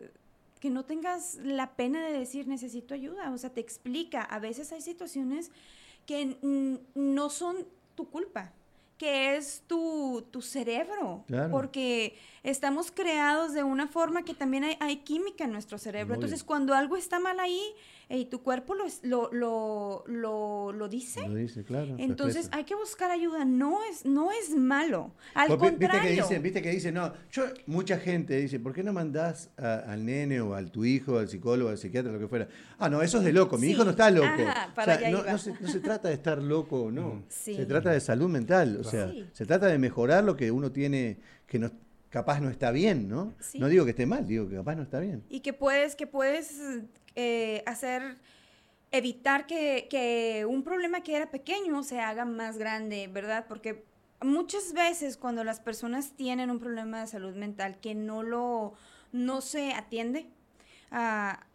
que 0.63 0.71
no 0.71 0.85
tengas 0.85 1.41
la 1.43 1.75
pena 1.75 2.07
de 2.07 2.17
decir 2.17 2.47
necesito 2.47 2.95
ayuda, 2.95 3.33
o 3.33 3.39
sea, 3.39 3.51
te 3.51 3.61
explica, 3.61 4.23
a 4.23 4.39
veces 4.39 4.71
hay 4.71 4.81
situaciones 4.81 5.51
que 6.07 6.37
no 6.95 7.31
son 7.31 7.67
tu 7.97 8.09
culpa, 8.09 8.53
que 9.03 9.35
es 9.35 9.65
tu, 9.67 10.25
tu 10.31 10.41
cerebro, 10.41 11.25
porque 11.51 12.17
estamos 12.45 12.93
creados 12.93 13.53
de 13.53 13.65
una 13.65 13.89
forma 13.89 14.23
que 14.23 14.33
también 14.33 14.63
hay, 14.63 14.77
hay 14.79 14.99
química 14.99 15.43
en 15.43 15.51
nuestro 15.51 15.77
cerebro. 15.77 16.15
Entonces, 16.15 16.45
cuando 16.45 16.73
algo 16.73 16.97
está 16.97 17.19
mal 17.19 17.41
ahí, 17.41 17.61
y 18.09 18.27
tu 18.27 18.43
cuerpo 18.43 18.75
lo, 18.75 18.87
lo, 19.03 20.05
lo, 20.07 20.73
lo, 20.73 20.89
dice. 20.89 21.27
Lo 21.27 21.35
dice, 21.35 21.65
claro. 21.65 21.95
Entonces 21.99 22.49
hay 22.53 22.65
que 22.65 22.75
buscar 22.75 23.11
ayuda. 23.11 23.45
No 23.45 23.79
es, 23.85 24.05
no 24.05 24.31
es 24.33 24.55
malo. 24.57 25.13
Al 25.35 25.57
contrario. 25.57 25.79
Viste 25.79 26.01
que 26.01 26.11
dice, 26.11 26.39
viste 26.39 26.63
que 26.63 26.71
dice, 26.71 26.93
no, 26.93 27.13
yo, 27.31 27.45
mucha 27.67 27.99
gente 27.99 28.37
dice, 28.37 28.61
¿por 28.61 28.73
qué 28.73 28.83
no 28.83 28.93
mandás 28.93 29.51
al 29.57 30.05
nene 30.05 30.41
o 30.41 30.55
al 30.55 30.71
tu 30.71 30.85
hijo, 30.85 31.19
al 31.19 31.29
psicólogo, 31.29 31.71
al 31.71 31.79
psiquiatra, 31.79 32.13
lo 32.13 32.19
que 32.19 32.29
fuera? 32.29 32.49
Ah, 32.79 32.89
no, 32.89 33.03
eso 33.03 33.19
es 33.19 33.25
de 33.25 33.33
loco. 33.33 33.59
Mi 33.59 33.69
hijo 33.69 33.85
no 33.85 33.91
está 33.91 34.11
loco. 34.11 34.27
o 34.27 34.85
sea, 34.85 35.11
no, 35.11 35.39
se, 35.39 35.53
no, 35.53 35.69
se, 35.69 35.81
trata 35.81 36.09
de 36.09 36.15
estar 36.15 36.39
loco 36.39 36.85
o 36.85 36.91
no. 36.91 37.25
Se 37.29 37.65
trata 37.67 37.91
de 37.91 38.01
salud 38.01 38.29
mental. 38.29 38.79
O 38.81 38.85
sea, 38.85 39.13
se 39.33 39.47
trata 39.47 39.67
de 39.67 39.79
mejorar 39.79 40.25
lo 40.25 40.37
que 40.37 40.51
uno 40.51 40.71
tiene 40.71 41.19
que 41.47 41.59
no 41.59 41.71
capaz 42.13 42.41
no 42.41 42.51
está 42.51 42.71
bien, 42.71 43.09
¿no? 43.09 43.35
No 43.55 43.69
digo 43.69 43.85
que 43.85 43.91
esté 43.91 44.05
mal, 44.05 44.27
digo 44.27 44.47
que 44.49 44.57
capaz 44.57 44.77
no 44.77 44.83
está 44.83 45.01
bien. 45.01 45.25
Y 45.31 45.41
que 45.41 45.55
puedes, 45.55 45.97
que 45.97 46.07
puedes 46.07 46.61
eh, 47.17 47.63
hacer, 47.67 48.19
evitar 48.91 49.47
que, 49.47 50.47
un 50.47 50.63
problema 50.63 51.01
que 51.01 51.17
era 51.17 51.31
pequeño 51.31 51.83
se 51.83 52.01
haga 52.01 52.27
más 52.27 52.59
grande, 52.59 53.09
¿verdad? 53.09 53.47
Porque 53.49 53.87
muchas 54.21 54.75
veces 54.75 55.17
cuando 55.17 55.43
las 55.43 55.61
personas 55.61 56.13
tienen 56.13 56.51
un 56.51 56.59
problema 56.59 57.01
de 57.01 57.07
salud 57.07 57.35
mental 57.35 57.81
que 57.81 57.95
no 57.95 58.23
lo, 58.23 58.75
no 59.11 59.41
se 59.41 59.73
atiende, 59.73 60.29
ah, 60.91 61.47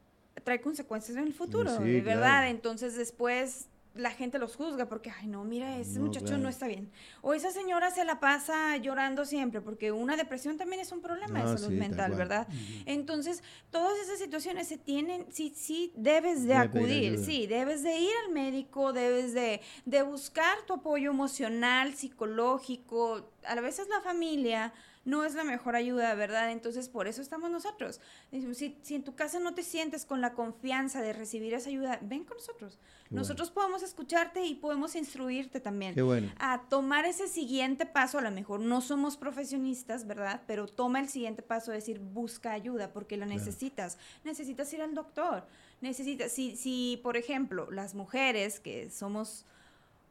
trae 0.43 0.59
consecuencias 0.59 1.19
en 1.19 1.25
el 1.25 1.33
futuro, 1.33 1.79
¿verdad? 1.79 2.49
Entonces 2.49 2.95
después 2.95 3.67
la 3.97 4.11
gente 4.11 4.39
los 4.39 4.55
juzga 4.55 4.87
porque, 4.87 5.11
ay, 5.11 5.27
no, 5.27 5.43
mira, 5.43 5.77
ese 5.77 5.99
muchacho 5.99 6.37
no 6.37 6.49
está 6.49 6.67
bien. 6.67 6.91
O 7.21 7.33
esa 7.33 7.51
señora 7.51 7.91
se 7.91 8.05
la 8.05 8.19
pasa 8.19 8.77
llorando 8.77 9.25
siempre, 9.25 9.61
porque 9.61 9.91
una 9.91 10.15
depresión 10.15 10.57
también 10.57 10.81
es 10.81 10.91
un 10.91 11.01
problema 11.01 11.43
de 11.43 11.57
salud 11.57 11.77
mental, 11.77 12.13
¿verdad? 12.15 12.47
Entonces, 12.85 13.43
todas 13.71 13.97
esas 13.99 14.19
situaciones 14.19 14.67
se 14.67 14.77
tienen, 14.77 15.25
sí, 15.29 15.53
sí, 15.55 15.91
debes 15.95 16.45
de 16.45 16.55
acudir, 16.55 17.19
sí, 17.19 17.47
debes 17.47 17.83
de 17.83 17.97
ir 17.97 18.11
al 18.25 18.33
médico, 18.33 18.93
debes 18.93 19.33
de, 19.33 19.61
de 19.85 20.01
buscar 20.03 20.57
tu 20.65 20.73
apoyo 20.73 21.11
emocional, 21.11 21.93
psicológico, 21.93 23.31
a 23.45 23.55
veces 23.61 23.87
la 23.87 24.01
familia 24.01 24.73
no 25.07 25.23
es 25.23 25.35
la 25.35 25.45
mejor 25.45 25.77
ayuda, 25.77 26.13
¿verdad? 26.15 26.51
Entonces, 26.51 26.89
por 26.89 27.07
eso 27.07 27.21
estamos 27.21 27.49
nosotros. 27.49 28.01
Si, 28.29 28.77
si, 28.81 28.93
en 28.93 29.03
tu 29.03 29.15
casa 29.15 29.39
no 29.39 29.55
te 29.55 29.63
sientes 29.63 30.05
con 30.05 30.19
la 30.19 30.33
confianza 30.33 31.01
de 31.01 31.13
recibir 31.13 31.53
esa 31.53 31.69
ayuda, 31.69 31.97
ven 32.01 32.25
con 32.25 32.35
nosotros. 32.35 32.77
nosotros 33.09 33.49
podemos 33.49 33.83
escucharte 33.83 34.43
y 34.43 34.55
podemos 34.55 34.95
instruirte 34.95 35.61
también. 35.61 35.95
Qué 35.95 36.01
bueno. 36.01 36.29
A 36.39 36.63
tomar 36.67 37.05
ese 37.05 37.29
siguiente 37.29 37.85
paso, 37.85 38.17
a 38.17 38.21
lo 38.21 38.31
mejor 38.31 38.59
no 38.59 38.81
somos 38.81 39.15
profesionistas, 39.15 40.05
¿verdad? 40.05 40.41
Pero 40.45 40.67
toma 40.67 40.99
el 40.99 41.07
siguiente 41.07 41.41
paso, 41.41 41.71
de 41.71 41.77
decir, 41.77 41.99
busca 41.99 42.51
ayuda, 42.51 42.91
porque 42.91 43.15
la 43.15 43.25
necesitas. 43.25 43.97
Necesitas 44.25 44.73
ir 44.73 44.81
al 44.81 44.93
doctor. 44.93 45.47
Necesitas, 45.79 46.33
si, 46.33 46.57
si, 46.57 46.99
por 47.01 47.15
ejemplo, 47.15 47.71
las 47.71 47.95
mujeres 47.95 48.59
que 48.59 48.89
somos 48.89 49.45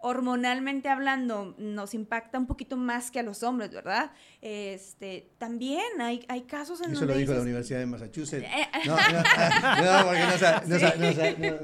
hormonalmente 0.07 0.88
hablando 0.88 1.57
nos 1.59 1.92
impacta 1.92 2.38
un 2.38 2.47
poquito 2.47 2.77
más 2.77 3.11
que 3.11 3.19
a 3.19 3.23
los 3.25 3.42
hombres, 3.42 3.73
¿verdad? 3.73 4.12
Este, 4.40 5.33
también 5.38 6.01
hay, 6.01 6.25
hay 6.29 6.42
casos 6.42 6.81
en 6.81 6.92
Eso 6.92 7.07
lo 7.07 7.14
dijo 7.14 7.35
la 7.35 7.40
Universidad 7.40 7.81
de 7.81 7.87
Massachusetts. 7.87 8.47
Eh, 8.47 8.69
no, 8.87 8.97
no, 8.97 10.07
porque 10.07 10.21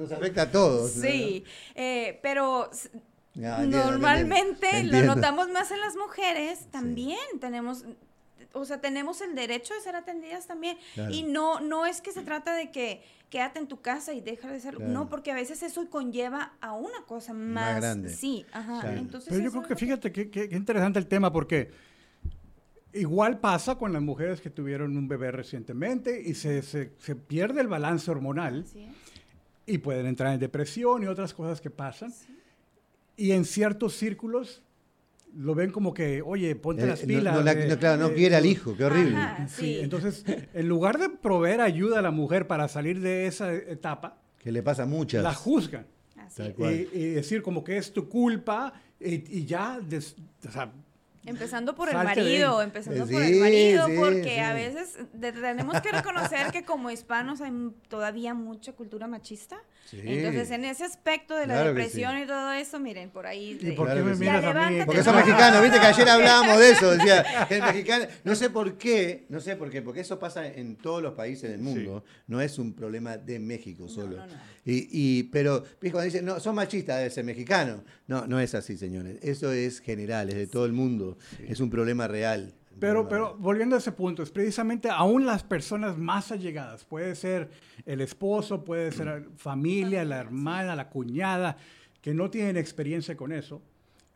nos, 0.02 0.12
afecta 0.12 0.42
a 0.42 0.50
todos. 0.50 0.90
Sí, 0.90 1.44
eh, 1.76 2.18
pero 2.20 2.68
normalmente 3.34 4.82
lo 4.82 5.02
notamos 5.02 5.48
más 5.50 5.70
en 5.70 5.80
las 5.80 5.94
mujeres, 5.94 6.66
también 6.72 7.20
tenemos 7.40 7.84
o 8.52 8.64
sea, 8.64 8.80
tenemos 8.80 9.20
el 9.20 9.34
derecho 9.34 9.74
de 9.74 9.80
ser 9.80 9.96
atendidas 9.96 10.46
también. 10.46 10.78
Y 11.10 11.22
no, 11.22 11.60
no 11.60 11.86
es 11.86 12.00
que 12.00 12.12
se 12.12 12.22
trata 12.22 12.54
de 12.54 12.70
que 12.70 13.02
quédate 13.30 13.58
en 13.58 13.66
tu 13.66 13.80
casa 13.80 14.12
y 14.12 14.20
deja 14.20 14.50
de 14.50 14.60
ser. 14.60 14.80
No, 14.80 15.08
porque 15.08 15.32
a 15.32 15.34
veces 15.34 15.62
eso 15.62 15.88
conlleva 15.88 16.52
a 16.60 16.72
una 16.72 17.02
cosa 17.06 17.32
más, 17.32 17.76
grande. 17.76 18.10
Sí, 18.10 18.44
ajá. 18.52 18.94
Entonces, 18.94 19.30
Pero 19.30 19.44
yo 19.44 19.50
creo 19.50 19.62
que 19.62 19.76
fíjate 19.76 20.12
qué 20.12 20.48
interesante 20.52 20.98
el 20.98 21.06
tema, 21.06 21.32
porque 21.32 21.70
igual 22.92 23.40
pasa 23.40 23.76
con 23.76 23.92
las 23.92 24.02
mujeres 24.02 24.40
que 24.40 24.50
tuvieron 24.50 24.96
un 24.96 25.08
bebé 25.08 25.30
recientemente 25.30 26.20
y 26.24 26.34
se, 26.34 26.62
se, 26.62 26.86
pierde 27.16 27.60
el 27.60 27.68
balance 27.68 28.10
hormonal. 28.10 28.64
Y 29.64 29.78
pueden 29.78 30.06
entrar 30.06 30.34
en 30.34 30.40
depresión 30.40 31.02
y 31.04 31.06
otras 31.06 31.32
cosas 31.32 31.60
que 31.60 31.70
pasan. 31.70 32.12
Y 33.16 33.30
en 33.32 33.44
ciertos 33.44 33.94
círculos 33.94 34.62
lo 35.36 35.54
ven 35.54 35.70
como 35.70 35.94
que, 35.94 36.22
oye, 36.22 36.54
ponte 36.56 36.84
eh, 36.84 36.86
las 36.86 37.00
pilas. 37.00 37.34
No, 37.34 37.78
claro, 37.78 38.08
no 38.08 38.14
quiere 38.14 38.36
al 38.36 38.46
hijo, 38.46 38.76
qué 38.76 38.84
horrible. 38.84 39.18
sí. 39.48 39.78
entonces, 39.80 40.24
en 40.54 40.68
lugar 40.68 40.98
de 40.98 41.08
proveer 41.08 41.60
ayuda 41.60 41.98
a 41.98 42.02
la 42.02 42.10
mujer 42.10 42.46
para 42.46 42.68
salir 42.68 43.00
de 43.00 43.26
esa 43.26 43.52
etapa, 43.54 44.18
que 44.38 44.52
le 44.52 44.62
pasa 44.62 44.86
muchas. 44.86 45.22
La 45.22 45.34
juzgan. 45.34 45.86
Y, 46.58 47.10
decir 47.10 47.42
como 47.42 47.62
que 47.62 47.76
es 47.76 47.92
tu 47.92 48.08
culpa 48.08 48.72
y, 48.98 49.44
ya, 49.44 49.78
o 49.78 50.50
sea, 50.50 50.72
Empezando 51.24 51.76
por 51.76 51.88
el 51.88 51.94
marido, 51.94 52.60
empezando 52.62 53.06
por 53.06 53.22
el 53.22 53.36
marido, 53.36 53.86
porque 53.96 54.40
a 54.40 54.54
veces 54.54 54.98
tenemos 55.20 55.80
que 55.80 55.92
reconocer 55.92 56.50
que 56.50 56.64
como 56.64 56.90
hispanos 56.90 57.40
hay 57.40 57.52
todavía 57.88 58.34
mucha 58.34 58.72
cultura 58.72 59.06
machista. 59.06 59.56
Entonces, 59.92 60.50
en 60.50 60.64
ese 60.64 60.84
aspecto 60.84 61.36
de 61.36 61.46
la 61.46 61.62
depresión 61.64 62.18
y 62.18 62.26
todo 62.26 62.52
eso, 62.52 62.80
miren, 62.80 63.10
por 63.10 63.26
ahí. 63.26 63.58
¿Y 63.60 63.72
por 63.72 63.92
qué 63.92 64.02
me 64.02 64.14
miras 64.14 64.44
a 64.44 64.70
mí? 64.70 64.78
Porque 64.84 65.02
son 65.02 65.14
mexicanos, 65.16 65.62
viste 65.62 65.78
que 65.78 65.86
ayer 65.86 66.08
hablábamos 66.08 66.58
de 66.58 66.70
eso, 66.70 66.90
decía, 66.90 67.46
el 67.50 67.62
mexicano, 67.62 68.06
no 68.24 68.34
sé 68.34 68.50
por 68.50 68.76
qué, 68.78 69.26
no 69.28 69.40
sé 69.40 69.56
por 69.56 69.70
qué, 69.70 69.82
porque 69.82 70.00
eso 70.00 70.18
pasa 70.18 70.46
en 70.46 70.76
todos 70.76 71.02
los 71.02 71.14
países 71.14 71.50
del 71.50 71.60
mundo, 71.60 72.04
no 72.26 72.40
es 72.40 72.58
un 72.58 72.72
problema 72.72 73.16
de 73.16 73.38
México 73.38 73.88
solo. 73.88 74.16
y, 74.64 74.88
y, 74.90 75.22
pero, 75.24 75.62
cuando 75.80 76.02
dicen, 76.02 76.24
no, 76.24 76.40
son 76.40 76.54
machistas, 76.54 76.98
debe 76.98 77.10
ser 77.10 77.24
mexicano. 77.24 77.84
No, 78.06 78.26
no 78.26 78.40
es 78.40 78.54
así, 78.54 78.76
señores. 78.76 79.18
Eso 79.22 79.52
es 79.52 79.80
general, 79.80 80.28
es 80.28 80.36
de 80.36 80.46
todo 80.46 80.66
el 80.66 80.72
mundo. 80.72 81.11
Es 81.46 81.60
un 81.60 81.70
problema 81.70 82.08
real. 82.08 82.54
Pero, 82.78 83.08
pero 83.08 83.36
volviendo 83.38 83.76
a 83.76 83.78
ese 83.78 83.92
punto, 83.92 84.22
es 84.22 84.30
precisamente 84.30 84.88
aún 84.90 85.26
las 85.26 85.42
personas 85.42 85.98
más 85.98 86.32
allegadas, 86.32 86.84
puede 86.84 87.14
ser 87.14 87.50
el 87.84 88.00
esposo, 88.00 88.64
puede 88.64 88.92
ser 88.92 89.28
familia, 89.36 90.04
la 90.04 90.18
hermana, 90.18 90.74
la 90.74 90.88
cuñada, 90.88 91.56
que 92.00 92.14
no 92.14 92.30
tienen 92.30 92.56
experiencia 92.56 93.16
con 93.16 93.32
eso, 93.32 93.62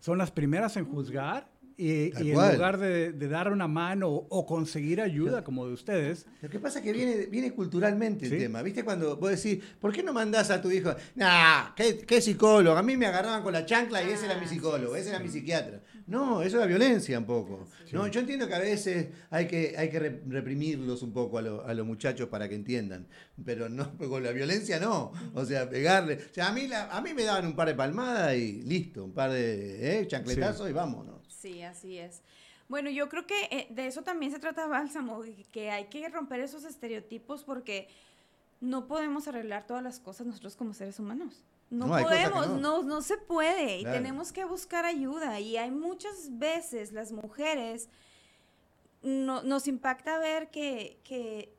son 0.00 0.18
las 0.18 0.30
primeras 0.30 0.76
en 0.76 0.84
juzgar 0.84 1.48
y, 1.78 2.10
en 2.16 2.32
lugar 2.32 2.78
de, 2.78 3.12
de 3.12 3.28
dar 3.28 3.52
una 3.52 3.68
mano 3.68 4.08
o, 4.08 4.46
conseguir 4.46 5.00
ayuda 5.00 5.44
como 5.44 5.66
de 5.66 5.74
ustedes, 5.74 6.26
Lo 6.40 6.48
que 6.48 6.58
pasa 6.58 6.78
es 6.78 6.84
que 6.84 6.92
viene, 6.92 7.26
viene 7.26 7.52
culturalmente 7.52 8.24
el 8.26 8.30
Sí. 8.32 8.38
tema. 8.38 8.62
¿Viste? 8.62 8.82
Cuando 8.84 9.16
vos 9.16 9.30
decís, 9.30 9.62
¿por 9.80 9.92
qué 9.92 10.02
no 10.02 10.12
mandás 10.14 10.50
a 10.50 10.62
tu 10.62 10.70
hijo? 10.70 10.94
Nah, 11.14 11.74
¿qué, 11.74 11.98
qué 11.98 12.20
psicólogo? 12.22 12.76
A 12.78 12.82
mí 12.82 12.96
me 12.96 13.06
agarraban 13.06 13.42
con 13.42 13.52
la 13.52 13.66
chancla 13.66 14.02
y 14.02 14.10
ese 14.10 14.24
era 14.26 14.38
mi 14.40 14.46
psicólogo, 14.46 14.96
ese 14.96 15.10
era 15.10 15.18
mi 15.18 15.28
psiquiatra. 15.28 15.82
No, 16.06 16.40
eso 16.40 16.56
es 16.56 16.60
la 16.60 16.66
violencia 16.66 17.18
un 17.18 17.24
poco. 17.26 17.66
No, 17.92 18.06
yo 18.06 18.20
entiendo 18.20 18.46
que 18.48 18.54
a 18.54 18.58
veces 18.60 19.08
hay 19.28 19.46
que, 19.46 19.74
hay 19.76 19.90
que 19.90 19.98
re- 19.98 20.22
reprimirlos 20.28 21.02
un 21.02 21.12
poco 21.12 21.38
a, 21.38 21.42
lo- 21.42 21.64
a 21.66 21.74
los 21.74 21.84
muchachos 21.86 22.28
para 22.28 22.48
que 22.48 22.54
entiendan. 22.54 23.06
Pero 23.44 23.68
no, 23.68 23.98
con 23.98 24.22
la 24.22 24.30
violencia 24.32 24.78
no. 24.80 25.12
O 25.34 25.44
sea, 25.44 25.68
pegarle. 25.68 26.14
O 26.30 26.34
sea, 26.34 26.48
a 26.48 26.52
mí, 26.52 26.68
la- 26.68 26.86
a 26.96 27.00
mí 27.02 27.12
me 27.12 27.24
daban 27.24 27.44
un 27.46 27.56
par 27.56 27.68
de 27.68 27.74
palmadas 27.74 28.34
y 28.36 28.62
listo, 28.62 29.04
un 29.04 29.12
par 29.12 29.30
de 29.32 30.00
eh, 30.00 30.06
chancletazos 30.06 30.70
y 30.70 30.72
vámonos. 30.72 31.16
Sí, 31.46 31.62
así 31.62 31.98
es. 31.98 32.22
Bueno, 32.68 32.90
yo 32.90 33.08
creo 33.08 33.26
que 33.26 33.40
eh, 33.52 33.66
de 33.70 33.86
eso 33.86 34.02
también 34.02 34.32
se 34.32 34.38
trata 34.40 34.66
Bálsamo, 34.66 35.22
que 35.52 35.70
hay 35.70 35.84
que 35.86 36.08
romper 36.08 36.40
esos 36.40 36.64
estereotipos 36.64 37.44
porque 37.44 37.88
no 38.60 38.86
podemos 38.88 39.28
arreglar 39.28 39.66
todas 39.66 39.82
las 39.82 40.00
cosas 40.00 40.26
nosotros 40.26 40.56
como 40.56 40.74
seres 40.74 40.98
humanos. 40.98 41.44
No, 41.70 41.86
podemos, 41.88 42.48
no. 42.48 42.58
no. 42.58 42.82
no, 42.82 43.02
se 43.02 43.16
puede 43.16 43.78
y 43.78 43.82
Claro. 43.82 43.96
tenemos 43.98 44.32
que 44.32 44.44
buscar 44.44 44.84
ayuda 44.84 45.38
y 45.40 45.56
hay 45.56 45.70
muchas 45.70 46.38
veces 46.38 46.92
las 46.92 47.10
mujeres 47.12 47.88
no- 49.02 49.42
nos 49.42 49.66
impacta 49.68 50.18
ver 50.18 50.50
que, 50.50 50.98
que 51.04 51.52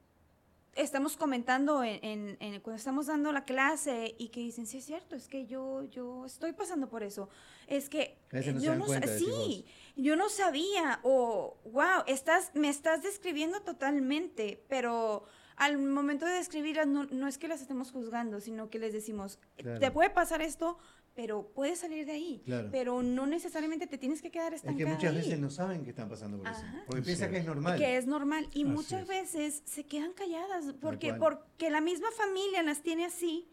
estamos 0.77 1.17
comentando 1.17 1.83
en, 1.83 1.99
en- 2.03 2.37
en- 2.39 2.61
cuando 2.61 2.77
estamos 2.77 3.07
dando 3.07 3.31
la 3.31 3.43
clase 3.45 4.15
y 4.17 4.29
que 4.29 4.39
dicen, 4.39 4.65
sí 4.65 4.77
es 4.77 4.85
cierto, 4.85 5.15
es 5.15 5.27
que 5.27 5.45
yo, 5.45 5.83
yo 5.83 6.25
estoy 6.25 6.53
pasando 6.53 6.87
por 6.89 7.03
eso. 7.03 7.29
Es 7.67 7.89
que 7.89 8.17
no 8.31 8.41
se 8.41 8.59
yo 8.59 8.75
no 8.75 8.85
cuenta, 8.85 9.07
sí, 9.17 9.65
yo 9.95 10.15
no 10.15 10.29
sabía 10.29 10.99
o 11.03 11.57
wow, 11.65 12.03
estás, 12.07 12.51
me 12.53 12.69
estás 12.69 13.03
describiendo 13.03 13.61
totalmente, 13.61 14.63
pero 14.69 15.25
al 15.57 15.77
momento 15.79 16.25
de 16.25 16.33
describirlas 16.33 16.85
no, 16.87 17.05
no 17.05 17.27
es 17.27 17.37
que 17.37 17.47
las 17.47 17.61
estemos 17.61 17.91
juzgando, 17.91 18.39
sino 18.39 18.69
que 18.69 18.77
les 18.79 18.93
decimos, 18.93 19.39
Claro. 19.57 19.79
te 19.79 19.89
puede 19.91 20.09
pasar 20.11 20.41
esto, 20.41 20.77
pero 21.17 21.51
puedes 21.55 21.79
salir 21.79 22.05
de 22.05 22.11
ahí, 22.11 22.43
Claro. 22.45 22.69
pero 22.71 23.01
no 23.01 23.25
necesariamente 23.25 23.87
te 23.87 23.97
tienes 23.97 24.21
que 24.21 24.29
quedar 24.29 24.53
Es 24.53 24.59
estancada 24.61 24.77
que 24.77 24.95
muchas 24.95 25.09
ahí. 25.11 25.17
veces 25.17 25.39
no 25.39 25.49
saben 25.49 25.83
que 25.83 25.89
están 25.89 26.07
pasando 26.07 26.37
por 26.37 26.47
eso. 26.47 26.61
Ajá. 26.61 26.83
Porque 26.85 27.01
Sí. 27.01 27.05
piensan 27.07 27.31
que 27.31 27.37
es 27.39 27.45
normal. 27.45 27.77
Que 27.79 27.97
es 27.97 28.05
normal. 28.05 28.43
Y 28.53 28.61
Así 28.61 28.63
muchas 28.71 29.01
es. 29.01 29.07
veces 29.07 29.63
se 29.65 29.83
quedan 29.83 30.13
calladas 30.13 30.75
porque, 30.79 31.15
porque 31.15 31.71
la 31.71 31.81
misma 31.81 32.07
familia 32.15 32.61
las 32.61 32.83
tiene 32.83 33.03
así. 33.05 33.49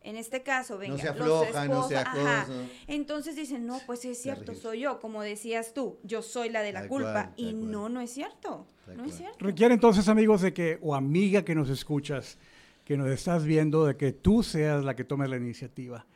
En 0.00 0.16
este 0.16 0.42
caso, 0.42 0.78
venga, 0.78 0.96
se 0.96 1.04
los 1.04 1.12
aflojan, 1.12 1.68
no 1.68 1.86
se 1.86 1.94
esposos, 1.96 2.16
ajá. 2.16 2.40
acosan. 2.42 2.68
Entonces 2.86 3.36
dicen, 3.36 3.66
no, 3.66 3.78
pues 3.86 4.04
es 4.06 4.20
cierto, 4.20 4.54
soy 4.54 4.80
yo, 4.80 4.98
como 4.98 5.20
decías 5.22 5.74
tú, 5.74 5.98
yo 6.02 6.22
soy 6.22 6.48
la 6.48 6.62
de 6.62 6.72
la 6.72 6.80
Tal 6.80 6.88
culpa. 6.88 7.12
cual, 7.12 7.34
y 7.36 7.52
cual. 7.52 7.70
no, 7.70 7.88
no 7.90 8.00
es 8.00 8.10
cierto. 8.10 8.66
Tal 8.86 8.96
no 8.96 9.04
es 9.04 9.14
cierto. 9.16 9.36
requiere 9.38 9.74
entonces, 9.74 10.08
amigos, 10.08 10.40
de 10.40 10.54
que, 10.54 10.78
o 10.80 10.94
amiga 10.94 11.44
que 11.44 11.54
nos 11.54 11.68
escuchas, 11.68 12.38
que 12.86 12.96
nos 12.96 13.10
estás 13.10 13.44
viendo, 13.44 13.84
de 13.84 13.96
que 13.98 14.12
tú 14.12 14.42
seas 14.42 14.82
la 14.82 14.96
que 14.96 15.04
tome 15.04 15.28
la 15.28 15.36
iniciativa. 15.36 16.06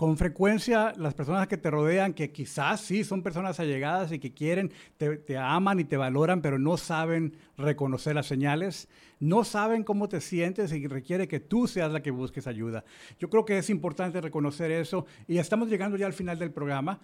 Con 0.00 0.16
frecuencia, 0.16 0.94
las 0.96 1.12
personas 1.12 1.46
que 1.46 1.58
te 1.58 1.70
rodean, 1.70 2.14
que 2.14 2.32
quizás 2.32 2.80
sí 2.80 3.04
son 3.04 3.22
personas 3.22 3.60
allegadas 3.60 4.10
y 4.12 4.18
que 4.18 4.32
quieren, 4.32 4.72
te, 4.96 5.36
aman 5.36 5.78
y 5.78 5.84
te 5.84 5.98
valoran, 5.98 6.40
pero 6.40 6.58
no 6.58 6.78
saben 6.78 7.36
reconocer 7.58 8.14
las 8.14 8.24
señales, 8.24 8.88
no 9.18 9.44
saben 9.44 9.84
cómo 9.84 10.08
te 10.08 10.22
sientes 10.22 10.72
y 10.72 10.86
requiere 10.86 11.28
que 11.28 11.38
tú 11.38 11.68
seas 11.68 11.92
la 11.92 12.00
que 12.00 12.12
busques 12.12 12.46
ayuda. 12.46 12.82
Yo 13.18 13.28
creo 13.28 13.44
que 13.44 13.58
es 13.58 13.68
importante 13.68 14.22
reconocer 14.22 14.70
eso 14.70 15.04
y 15.28 15.36
estamos 15.36 15.68
llegando 15.68 15.98
ya 15.98 16.06
al 16.06 16.14
final 16.14 16.38
del 16.38 16.50
programa. 16.50 16.98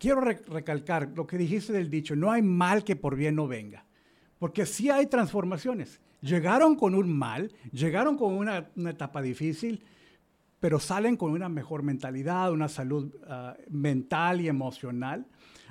Quiero 0.00 0.20
re- 0.20 0.42
recalcar 0.48 1.10
lo 1.14 1.28
que 1.28 1.38
dijiste 1.38 1.72
del 1.72 1.90
dicho, 1.90 2.16
no 2.16 2.32
hay 2.32 2.42
mal 2.42 2.82
que 2.82 2.96
por 2.96 3.14
bien 3.14 3.36
no 3.36 3.46
venga, 3.46 3.84
porque 4.40 4.66
sí 4.66 4.90
hay 4.90 5.06
transformaciones. 5.06 6.00
Llegaron 6.22 6.74
con 6.74 6.96
un 6.96 7.16
mal, 7.16 7.52
llegaron 7.70 8.18
con 8.18 8.34
una 8.34 8.66
etapa 8.90 9.22
difícil, 9.22 9.84
pero 10.60 10.78
salen 10.80 11.16
con 11.16 11.32
una 11.32 11.48
mejor 11.48 11.82
mentalidad, 11.82 12.52
una 12.52 12.68
salud 12.68 13.14
ah, 13.28 13.56
mental 13.70 14.40
y 14.40 14.48
emocional. 14.48 15.26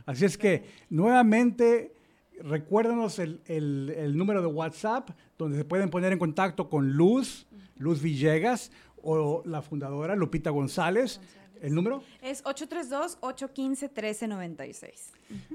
Así 0.06 0.26
es 0.26 0.38
que 0.38 0.63
nuevamente 0.89 1.93
recuérdanos 2.41 3.19
el, 3.19 3.41
el- 3.45 3.93
el 3.97 4.17
número 4.17 4.41
de 4.41 4.47
WhatsApp 4.47 5.10
donde 5.38 5.58
se 5.58 5.65
pueden 5.65 5.89
poner 5.89 6.13
en 6.13 6.19
contacto 6.19 6.69
con 6.69 6.93
Luz, 6.93 7.47
Luz 7.78 8.02
Villegas 8.02 8.71
o 9.02 9.43
la 9.45 9.62
fundadora 9.62 10.15
Lupita 10.15 10.50
González. 10.52 11.19
¿El 11.60 11.73
número? 11.73 12.04
Es 12.21 12.43
832-815-1396. 12.43 15.12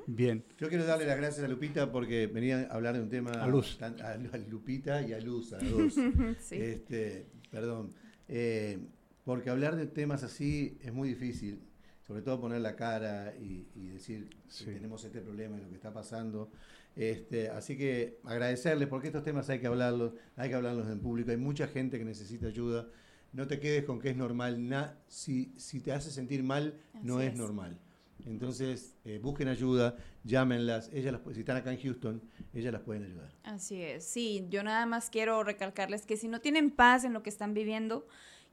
Bien. 0.07 0.45
Yo 0.59 0.68
quiero 0.68 0.85
darle 0.85 1.07
las 1.07 1.16
gracias 1.16 1.45
a 1.45 1.49
Lupita 1.49 1.90
porque 1.92 2.27
venía 2.27 2.68
a 2.71 2.75
hablar 2.75 2.95
de 2.95 3.03
un 3.03 3.09
tema. 3.09 3.31
A 3.33 3.47
Luz. 3.47 3.79
tan- 3.79 4.01
a, 4.01 4.12
a 4.12 4.38
Lupita 4.51 5.03
y 5.03 5.12
a 5.12 5.21
Luz, 5.21 5.53
a 5.53 5.59
dos. 5.59 5.95
Sí. 6.40 6.57
este, 6.57 7.27
perdón. 7.51 7.92
Eh, 8.29 8.79
porque 9.24 9.50
hablar 9.50 9.76
de 9.76 9.87
temas 9.87 10.22
así 10.22 10.78
es 10.82 10.92
muy 10.92 11.08
difícil. 11.08 11.61
Sobre 12.06 12.20
todo 12.22 12.40
poner 12.40 12.61
la 12.61 12.74
cara 12.76 13.32
y, 13.37 13.68
y 13.76 13.87
decir 13.88 14.28
Sí. 14.48 14.64
que 14.64 14.72
tenemos 14.72 15.02
este 15.04 15.20
problema 15.20 15.56
y 15.56 15.62
lo 15.62 15.68
que 15.68 15.76
está 15.76 15.92
pasando. 15.92 16.50
Este, 16.96 17.48
así 17.48 17.76
que 17.78 18.18
agradecerles 18.24 18.88
porque 18.88 19.06
estos 19.06 19.22
temas 19.24 19.48
hay 19.48 19.61
que 19.61 19.66
hablarlos, 19.68 20.12
hay 20.37 20.48
que 20.50 20.56
hablarlos 20.56 20.88
en 20.88 20.98
público. 21.00 21.30
Hay 21.30 21.37
mucha 21.37 21.68
gente 21.68 21.98
que 21.98 22.04
necesita 22.04 22.48
ayuda. 22.48 22.88
No 23.32 23.46
te 23.46 23.61
quedes 23.61 23.85
con 23.85 23.98
que 24.00 24.11
es 24.11 24.16
normal. 24.16 24.68
Na- 24.68 24.98
si, 25.08 25.54
si 25.56 25.80
te 25.80 25.92
hace 25.92 26.11
sentir 26.11 26.42
mal, 26.42 26.74
no 27.02 27.18
Así 27.18 27.28
es 27.28 27.32
es. 27.35 27.38
normal. 27.38 27.78
Entonces, 28.26 28.96
eh, 29.04 29.18
busquen 29.22 29.48
ayuda, 29.48 29.96
llámenlas. 30.22 30.90
Ellas 30.92 31.12
las, 31.12 31.22
si 31.35 31.40
están 31.40 31.56
acá 31.56 31.72
en 31.72 31.80
Houston, 31.80 32.22
ellas 32.52 32.72
las 32.72 32.82
pueden 32.82 33.04
ayudar. 33.04 33.32
Así 33.44 33.82
es, 33.82 34.04
sí, 34.04 34.46
yo 34.50 34.62
nada 34.62 34.87
más 34.87 35.08
quiero 35.11 35.42
recalcarles 35.42 36.04
que 36.06 36.16
si 36.16 36.28
no 36.28 36.40
tienen 36.40 36.70
paz 36.70 37.04
en 37.04 37.14
lo 37.14 37.22
que 37.22 37.30
están 37.30 37.52
viviendo, 37.54 38.06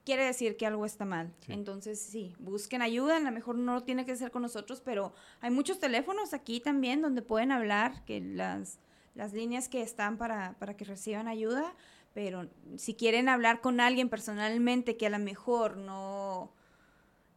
quiere 0.09 0.25
decir 0.25 0.57
que 0.57 0.65
algo 0.65 0.87
está 0.87 1.05
mal. 1.05 1.31
Sí. 1.45 1.53
Entonces, 1.53 1.99
sí, 1.99 2.33
busquen 2.39 2.81
ayuda, 2.81 3.17
a 3.17 3.19
lo 3.19 3.31
mejor 3.31 3.53
no 3.53 3.83
tiene 3.83 4.07
que 4.07 4.15
ser 4.15 4.31
con 4.31 4.41
nosotros, 4.41 4.81
pero 4.83 5.13
hay 5.39 5.51
muchos 5.51 5.79
teléfonos 5.79 6.33
aquí 6.33 6.59
también 6.59 7.03
donde 7.03 7.21
pueden 7.21 7.51
hablar, 7.51 8.03
que 8.05 8.19
las, 8.19 8.79
las 9.13 9.33
líneas 9.33 9.69
que 9.69 9.83
están 9.83 10.17
para, 10.17 10.55
para 10.57 10.75
que 10.75 10.83
reciban 10.83 11.27
ayuda, 11.27 11.75
pero 12.15 12.49
si 12.75 12.95
quieren 12.95 13.29
hablar 13.29 13.61
con 13.61 13.79
alguien 13.79 14.09
personalmente 14.09 14.97
que 14.97 15.05
a 15.05 15.11
lo 15.11 15.19
mejor 15.19 15.77
no... 15.77 16.53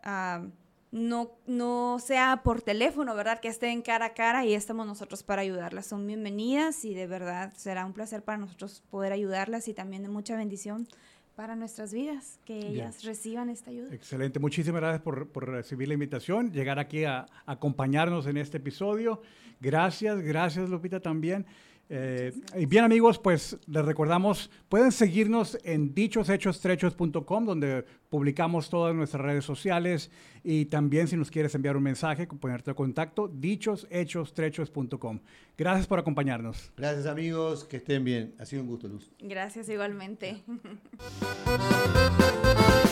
ah, 0.02 0.46
no, 0.92 1.32
no 1.46 1.98
sea 1.98 2.42
por 2.44 2.60
teléfono, 2.60 3.14
¿verdad? 3.14 3.40
Que 3.40 3.48
estén 3.48 3.80
cara 3.80 4.06
a 4.06 4.14
cara 4.14 4.44
y 4.44 4.52
estamos 4.52 4.86
nosotros 4.86 5.22
para 5.22 5.40
ayudarlas. 5.40 5.86
Son 5.86 6.06
bienvenidas 6.06 6.84
y 6.84 6.92
de 6.92 7.06
verdad 7.06 7.50
será 7.56 7.86
un 7.86 7.94
placer 7.94 8.22
para 8.22 8.36
nosotros 8.36 8.82
poder 8.90 9.12
ayudarlas 9.12 9.68
y 9.68 9.74
también 9.74 10.02
de 10.02 10.10
mucha 10.10 10.36
bendición 10.36 10.86
para 11.34 11.56
nuestras 11.56 11.92
vidas, 11.92 12.38
que 12.44 12.58
ellas 12.58 13.04
reciban 13.04 13.48
esta 13.48 13.70
ayuda. 13.70 13.94
Excelente. 13.94 14.38
Muchísimas 14.38 14.80
gracias 14.80 15.02
por, 15.02 15.28
por 15.28 15.48
recibir 15.48 15.88
la 15.88 15.94
invitación, 15.94 16.52
llegar 16.52 16.78
aquí 16.78 17.04
a, 17.04 17.26
acompañarnos 17.46 18.26
en 18.26 18.36
este 18.36 18.58
episodio. 18.58 19.22
Gracias, 19.60 20.20
gracias 20.20 20.68
Lupita 20.68 21.00
también. 21.00 21.46
Eh, 21.94 22.32
y 22.56 22.64
bien 22.64 22.84
amigos, 22.84 23.18
pues 23.18 23.58
les 23.66 23.84
recordamos, 23.84 24.50
pueden 24.70 24.92
seguirnos 24.92 25.58
en 25.62 25.92
dichoshechos.com 25.92 27.44
donde 27.44 27.84
publicamos 28.08 28.70
todas 28.70 28.94
nuestras 28.94 29.22
redes 29.22 29.44
sociales 29.44 30.10
y 30.42 30.64
también 30.64 31.06
si 31.06 31.18
nos 31.18 31.30
quieres 31.30 31.54
enviar 31.54 31.76
un 31.76 31.82
mensaje, 31.82 32.26
ponerte 32.26 32.70
en 32.70 32.76
contacto, 32.76 33.28
dichoshechos.com. 33.28 35.20
Gracias 35.58 35.86
por 35.86 35.98
acompañarnos. 35.98 36.72
Gracias 36.78 37.04
amigos, 37.04 37.64
que 37.64 37.76
estén 37.76 38.04
bien. 38.04 38.34
Ha 38.38 38.46
sido 38.46 38.62
un 38.62 38.68
gusto, 38.68 38.88
Luz. 38.88 39.10
Gracias 39.18 39.68
igualmente. 39.68 40.42